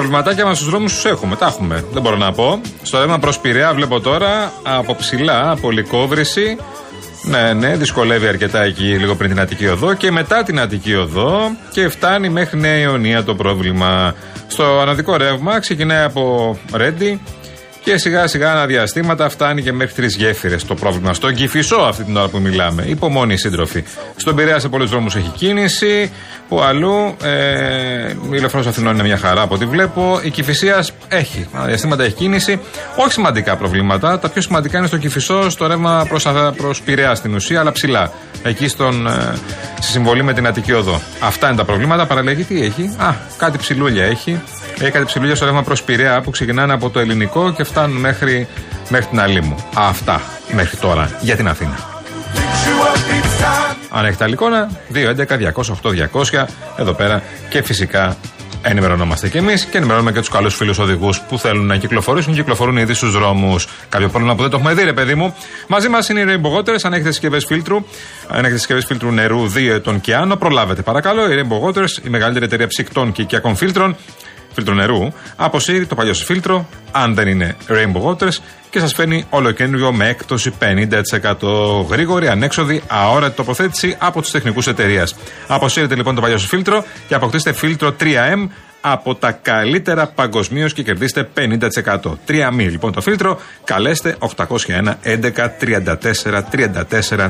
Προβληματάκια 0.00 0.44
μας 0.44 0.56
στους 0.56 0.68
δρόμους 0.70 0.92
τους 0.94 1.04
έχουμε. 1.04 1.36
Τα 1.36 1.46
έχουμε. 1.46 1.84
Δεν 1.92 2.02
μπορώ 2.02 2.16
να 2.16 2.32
πω. 2.32 2.60
Στο 2.82 2.98
ρεύμα 2.98 3.18
προς 3.18 3.38
Πειραιά 3.38 3.74
βλέπω 3.74 4.00
τώρα 4.00 4.52
από 4.62 4.94
ψηλά, 4.94 5.50
από 5.50 5.70
λικόβρηση. 5.70 6.56
Ναι, 7.22 7.52
ναι, 7.52 7.76
δυσκολεύει 7.76 8.26
αρκετά 8.26 8.62
εκεί 8.62 8.82
λίγο 8.98 9.14
πριν 9.14 9.30
την 9.30 9.40
Αττική 9.40 9.66
Οδό 9.66 9.94
και 9.94 10.10
μετά 10.10 10.42
την 10.42 10.60
Αττική 10.60 10.94
Οδό 10.94 11.50
και 11.72 11.88
φτάνει 11.88 12.28
μέχρι 12.28 12.58
Νέα 12.58 12.76
Ιωνία 12.78 13.24
το 13.24 13.34
πρόβλημα. 13.34 14.14
Στο 14.46 14.80
αναδικό 14.80 15.16
ρεύμα 15.16 15.60
ξεκινάει 15.60 16.04
από 16.04 16.56
Ρέντι 16.72 17.20
και 17.82 17.96
σιγά 17.96 18.26
σιγά 18.26 18.52
αναδιαστήματα 18.52 19.28
φτάνει 19.28 19.62
και 19.62 19.72
μέχρι 19.72 19.94
τρεις 19.94 20.16
γέφυρες 20.16 20.64
το 20.64 20.74
πρόβλημα. 20.74 21.14
Στον 21.14 21.34
Κυφισό 21.34 21.76
αυτή 21.76 22.04
την 22.04 22.16
ώρα 22.16 22.28
που 22.28 22.38
μιλάμε. 22.40 22.84
Υπομονή 22.86 23.36
σύντροφοι. 23.36 23.84
Στον 24.16 24.34
Πειραιά 24.34 24.58
σε 24.58 24.68
πολλούς 24.68 24.90
δρόμους 24.90 25.16
έχει 25.16 25.28
κίνηση. 25.28 26.12
Που 26.48 26.60
αλλού 26.60 27.16
ε, 27.22 28.10
η 28.10 28.16
ηλεκτρόνο 28.30 28.68
Αθηνών 28.68 28.94
είναι 28.94 29.02
μια 29.02 29.16
χαρά 29.16 29.42
από 29.42 29.54
ό,τι 29.54 29.64
βλέπω. 29.64 30.20
Η 30.22 30.30
Κυφυσία 30.30 30.86
έχει. 31.08 31.48
Αναδιαστήματα 31.52 32.04
έχει 32.04 32.14
κίνηση. 32.14 32.60
Όχι 32.96 33.12
σημαντικά 33.12 33.56
προβλήματα. 33.56 34.18
Τα 34.18 34.28
πιο 34.28 34.42
σημαντικά 34.42 34.78
είναι 34.78 34.86
στο 34.86 34.96
Κυφισό, 34.96 35.50
στο 35.50 35.66
ρεύμα 35.66 36.06
προς 36.08 36.26
προς 36.56 36.82
Πειραιά 36.82 37.14
στην 37.14 37.34
ουσία, 37.34 37.60
αλλά 37.60 37.72
ψηλά. 37.72 38.12
Εκεί 38.42 38.68
στον, 38.68 39.06
ε, 39.06 39.34
στη 39.80 39.90
συμβολή 39.90 40.22
με 40.22 40.32
την 40.32 40.46
Αττική 40.46 40.72
Οδό. 40.72 41.00
Αυτά 41.20 41.46
είναι 41.46 41.56
τα 41.56 41.64
προβλήματα. 41.64 42.06
Παραλλαγή 42.06 42.42
τι 42.42 42.62
έχει; 42.62 42.94
Α, 42.98 43.14
κάτι 43.36 43.58
ψηλούλια 43.58 44.04
έχει. 44.04 44.40
Έχει 44.80 44.90
κάτι 44.90 45.04
ψηλούλια 45.04 45.34
στο 45.34 45.44
ρεύμα 45.44 45.62
προς 45.62 45.82
Πειραιά 45.82 46.20
που 46.20 46.30
ξεκινάνε 46.30 46.72
από 46.72 46.90
το 46.90 47.00
ελληνικό 47.00 47.52
και 47.52 47.64
φτάνουν 47.70 47.96
μέχρι, 47.96 48.48
μέχρι 48.88 49.06
την 49.06 49.20
Αλήμου. 49.20 49.54
Αυτά 49.74 50.20
μέχρι 50.52 50.76
τώρα 50.76 51.10
για 51.20 51.36
την 51.36 51.48
Αθήνα. 51.48 51.78
Αν 53.90 54.04
έχετε 54.04 54.24
άλλη 54.24 54.32
εικόνα, 54.32 54.70
2.11.208.200 54.92 56.44
εδώ 56.76 56.92
πέρα 56.92 57.22
και 57.48 57.62
φυσικά 57.62 58.16
ενημερωνόμαστε 58.62 59.28
κι 59.28 59.36
εμείς 59.36 59.64
και 59.64 59.76
ενημερώνουμε 59.76 60.12
και 60.12 60.18
τους 60.18 60.28
καλούς 60.28 60.54
φίλους 60.54 60.78
οδηγούς 60.78 61.20
που 61.20 61.38
θέλουν 61.38 61.66
να 61.66 61.76
κυκλοφορήσουν. 61.76 62.34
Κυκλοφορούν 62.34 62.76
ήδη 62.76 62.94
στους 62.94 63.12
δρόμους. 63.12 63.68
Κάποιο 63.88 64.08
πρόβλημα 64.08 64.34
που 64.34 64.40
δεν 64.42 64.50
το 64.50 64.56
έχουμε 64.56 64.74
δει, 64.74 64.82
ρε 64.82 64.92
παιδί 64.92 65.14
μου. 65.14 65.34
Μαζί 65.66 65.88
μας 65.88 66.08
είναι 66.08 66.20
οι 66.20 66.24
Rainbow 66.28 66.58
Waters. 66.58 66.78
Αν 66.82 66.92
έχετε 66.92 67.10
συσκευές 67.10 67.44
φίλτρου, 67.44 67.76
αν 68.28 68.38
έχετε 68.38 68.56
συσκευές 68.56 68.84
φίλτρου 68.84 69.10
νερού 69.10 69.52
2 69.52 69.74
ετών 69.74 70.00
και 70.00 70.14
άνω, 70.14 70.36
προλάβετε 70.36 70.82
παρακαλώ. 70.82 71.32
Η 71.32 71.34
Rainbow 71.40 71.68
Waters, 71.68 72.04
η 72.04 72.08
μεγαλύτερη 72.08 72.44
εταιρεία 72.44 72.66
ψυκτών 72.66 73.12
και 73.12 73.22
οικιακών 73.22 73.56
φίλτρων, 73.56 73.96
φίλτρο 74.52 74.74
νερού, 74.74 75.12
αποσύρει 75.36 75.86
το 75.86 75.94
παλιό 75.94 76.14
σου 76.14 76.24
φίλτρο, 76.24 76.68
αν 76.92 77.14
δεν 77.14 77.28
είναι 77.28 77.56
Rainbow 77.68 78.02
Waters, 78.02 78.36
και 78.70 78.78
σας 78.78 78.92
φέρνει 78.92 79.26
ολοκένουργιο 79.30 79.92
με 79.92 80.08
έκπτωση 80.08 80.52
50%. 80.58 81.86
Γρήγορη, 81.90 82.28
ανέξοδη, 82.28 82.82
αόρατη 82.86 83.36
τοποθέτηση 83.36 83.96
από 83.98 84.20
τους 84.20 84.30
τεχνικούς 84.30 84.66
εταιρείας. 84.66 85.16
Αποσύρετε 85.46 85.94
λοιπόν 85.94 86.14
το 86.14 86.20
παλιό 86.20 86.38
σας 86.38 86.48
φίλτρο 86.48 86.84
και 87.08 87.14
αποκτήστε 87.14 87.52
φίλτρο 87.52 87.94
3M 88.00 88.48
από 88.80 89.14
τα 89.14 89.32
καλύτερα 89.32 90.06
παγκοσμίως 90.06 90.72
και 90.72 90.82
κερδίστε 90.82 91.28
50%. 91.36 91.58
3 92.28 92.50
μη 92.52 92.64
λοιπόν 92.64 92.92
το 92.92 93.00
φίλτρο. 93.00 93.40
Καλέστε 93.64 94.16
801 94.36 94.94
11 95.04 95.30
34 95.60 96.42
34 96.52 97.28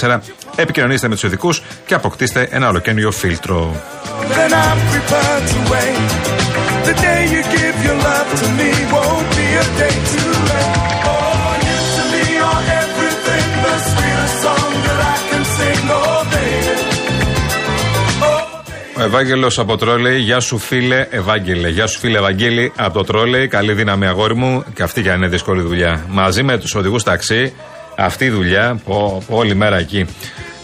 34. 0.00 0.18
Επικοινωνήστε 0.56 1.08
με 1.08 1.14
τους 1.14 1.22
ειδικούς 1.22 1.62
και 1.86 1.94
αποκτήστε 1.94 2.48
ένα 2.50 2.68
ολοκένουργιο 2.68 3.10
φίλτρο. 3.10 3.82
Then 4.34 4.50
I'm 4.64 4.80
prepared 4.92 5.44
to 5.52 5.58
wait. 5.72 5.98
The 6.88 6.94
day 7.06 7.20
you 7.34 7.42
give 7.56 7.76
your 7.86 7.98
love 8.08 8.28
to 8.40 8.46
me 8.58 8.70
won't 8.94 9.28
be 9.38 9.46
a 9.62 9.66
day 9.80 9.96
too 10.12 10.30
late. 10.50 10.74
Oh, 11.10 11.50
you 11.66 11.76
to 11.96 12.02
me 12.12 12.24
are 12.50 12.64
everything, 12.82 13.46
the 13.64 13.74
sweetest 13.90 14.36
song 14.44 14.72
that 14.86 14.98
I 15.14 15.16
can 15.28 15.44
sing. 15.56 15.82
Oh, 15.98 16.20
baby. 16.32 16.74
Ο 18.98 19.02
Ευάγγελος 19.02 19.58
από 19.58 19.76
Τρόλεϊ, 19.76 20.18
γεια 20.18 20.40
σου 20.40 20.58
φίλε 20.58 21.06
Ευάγγελε. 21.10 21.68
Γεια 21.68 21.86
σου 21.86 21.98
φίλε 21.98 22.18
Ευαγγέλη 22.18 22.72
από 22.76 22.92
το 22.98 23.04
Τρόλεϊ. 23.04 23.48
Καλή 23.48 23.72
δύναμη, 23.72 24.06
αγόρι 24.06 24.34
μου. 24.34 24.64
Και 24.74 24.82
αυτή 24.82 25.02
και 25.02 25.10
αν 25.10 25.16
είναι 25.16 25.28
δύσκολη 25.28 25.62
δουλειά. 25.62 26.04
Μαζί 26.08 26.42
με 26.42 26.58
τους 26.58 26.74
οδηγούς 26.74 27.02
ταξί, 27.02 27.52
αυτή 27.96 28.24
η 28.24 28.30
δουλειά, 28.30 28.80
πω, 28.84 29.22
πω, 29.28 29.36
όλη 29.36 29.54
μέρα 29.54 29.76
εκεί. 29.76 30.06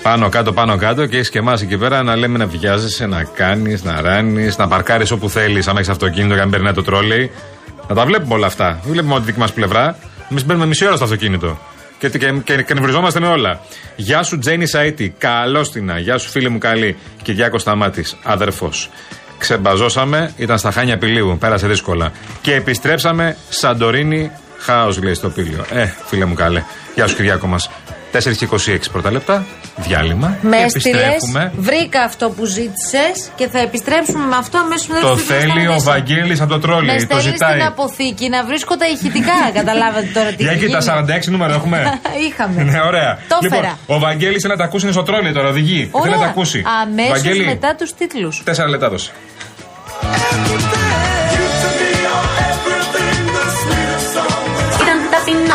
Πάνω 0.02 0.28
κάτω, 0.28 0.52
πάνω 0.52 0.76
κάτω 0.76 1.06
και 1.06 1.16
έχεις 1.16 1.30
και 1.30 1.38
εμάς 1.38 1.62
εκεί 1.62 1.76
πέρα 1.76 2.02
να 2.02 2.16
λέμε 2.16 2.38
να 2.38 2.46
βιάζεσαι, 2.46 3.06
να 3.06 3.24
κάνεις, 3.24 3.82
να 3.84 4.00
ράνεις, 4.00 4.56
να 4.56 4.68
παρκάρεις 4.68 5.10
όπου 5.10 5.28
θέλεις, 5.28 5.68
αν 5.68 5.76
έχεις 5.76 5.88
αυτοκίνητο 5.88 6.34
και 6.34 6.40
αν 6.40 6.50
περνάει 6.50 6.72
το 6.72 6.82
τρόλεϊ. 6.82 7.30
Να 7.88 7.94
τα 7.94 8.04
βλέπουμε 8.04 8.34
όλα 8.34 8.46
αυτά. 8.46 8.78
Δεν 8.82 8.92
βλέπουμε 8.92 9.12
όλη 9.12 9.22
τη 9.22 9.26
δική 9.26 9.38
μας 9.38 9.52
πλευρά. 9.52 9.96
Εμείς 10.30 10.44
μπαίνουμε 10.44 10.66
μισή 10.66 10.86
ώρα 10.86 10.94
στο 10.94 11.04
αυτοκίνητο. 11.04 11.58
Και, 11.98 12.08
και, 12.08 12.32
και, 12.44 12.62
και 12.62 12.74
νευριζόμαστε 12.74 13.20
με 13.20 13.26
όλα. 13.26 13.60
Γεια 13.96 14.22
σου 14.22 14.38
Τζένι 14.38 14.64
Σαΐτη, 14.74 15.12
καλώς 15.18 15.70
την. 15.70 15.96
Γεια 15.98 16.18
σου 16.18 16.30
φίλε 16.30 16.48
μου 16.48 16.58
καλή. 16.58 16.96
Κυριάκο 17.22 17.58
Σταμάτης, 17.58 18.16
αδερφός. 18.22 18.90
Ξεμπαζώσαμε, 19.38 20.32
ήταν 20.36 20.58
στα 20.58 20.70
χάνια 20.70 20.98
πηλίου, 20.98 21.36
πέρασε 21.40 21.66
δύσκολα. 21.66 22.12
Και 22.40 22.54
επιστρέψαμε 22.54 23.36
Σαντορίνη, 23.48 24.30
χάος 24.58 25.02
λέει 25.02 25.14
στο 25.14 25.28
πήλιο. 25.28 25.64
Ε, 25.72 25.86
φίλε 26.06 26.24
μου 26.24 26.34
καλέ. 26.34 26.62
Γεια 26.94 27.06
σου 27.06 27.16
Κυριάκο 27.16 27.46
μας. 27.46 27.70
4 28.12 28.36
και 28.36 28.48
26 28.50 28.78
πρώτα 28.92 29.10
λεπτά, 29.10 29.44
διάλειμμα. 29.76 30.36
Με 30.42 30.56
και 30.56 30.62
έστειλες, 30.62 31.02
επιστρέφουμε. 31.02 31.52
βρήκα 31.56 32.02
αυτό 32.02 32.30
που 32.30 32.44
ζήτησες 32.44 33.30
και 33.36 33.48
θα 33.48 33.58
επιστρέψουμε 33.58 34.24
με 34.26 34.36
αυτό 34.36 34.58
αμέσως 34.58 34.86
μετά 34.86 35.00
Το 35.00 35.14
τις 35.14 35.24
δύο 35.26 35.36
θέλει 35.38 35.66
ο 35.66 35.70
ώρες. 35.70 35.82
Βαγγέλης 35.82 36.40
από 36.40 36.50
το 36.50 36.56
Με 36.56 36.62
τρόλι, 36.62 36.86
το 36.94 36.98
στέλνεις 37.00 37.24
ζητάει. 37.24 37.50
στην 37.50 37.62
αποθήκη 37.66 38.28
να 38.28 38.44
βρίσκω 38.44 38.76
τα 38.76 38.86
ηχητικά. 38.88 39.32
Καταλάβατε 39.58 40.08
τώρα 40.14 40.28
τι 40.28 40.42
Για 40.42 40.52
εκεί 40.52 40.66
γίνει. 40.66 40.84
τα 40.84 41.04
46 41.20 41.24
νούμερα 41.26 41.54
έχουμε. 41.54 41.78
Είχαμε. 42.28 42.62
ναι, 42.62 42.80
ωραία. 42.86 43.18
Το 43.28 43.38
λοιπόν, 43.42 43.58
έφερα. 43.58 43.78
ο 43.86 43.98
Βαγγέλης 43.98 44.40
θέλει 44.42 44.52
να 44.52 44.58
τα 44.58 44.64
ακούσει, 44.64 44.84
είναι 44.84 44.94
στο 44.94 45.02
τρόλι 45.02 45.32
τώρα, 45.32 45.48
οδηγεί. 45.48 45.90
Θέλει 46.02 46.14
να 46.14 46.20
τα 46.20 46.26
ακούσει. 46.26 46.62
Αμέσως 46.82 47.10
Βαγγέλη, 47.10 47.44
μετά 47.44 47.74
τους 47.78 47.94
τίτλους. 47.94 48.42
4 48.46 48.68
λεπτά 48.68 48.88
δώσε. 48.88 49.10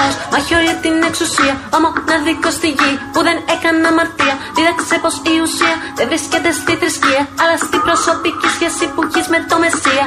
ταπεινό, 0.08 0.30
μα 0.32 0.38
έχει 0.38 0.54
όλη 0.60 0.74
την 0.86 0.96
εξουσία. 1.10 1.54
Ο 1.76 1.78
μοναδικό 1.84 2.50
στη 2.58 2.70
γη 2.78 2.94
που 3.14 3.20
δεν 3.28 3.38
έκανε 3.56 3.88
αμαρτία. 3.92 4.36
Δίδαξε 4.56 4.96
πως 5.04 5.16
η 5.32 5.36
ουσία 5.46 5.76
δεν 5.98 6.08
βρίσκεται 6.12 6.52
στη 6.60 6.74
θρησκεία, 6.80 7.22
αλλά 7.42 7.56
στην 7.66 7.82
προσωπική 7.88 8.48
σχέση 8.56 8.84
που 8.94 9.02
έχεις 9.08 9.28
με 9.34 9.40
το 9.50 9.56
Μεσσία. 9.64 10.06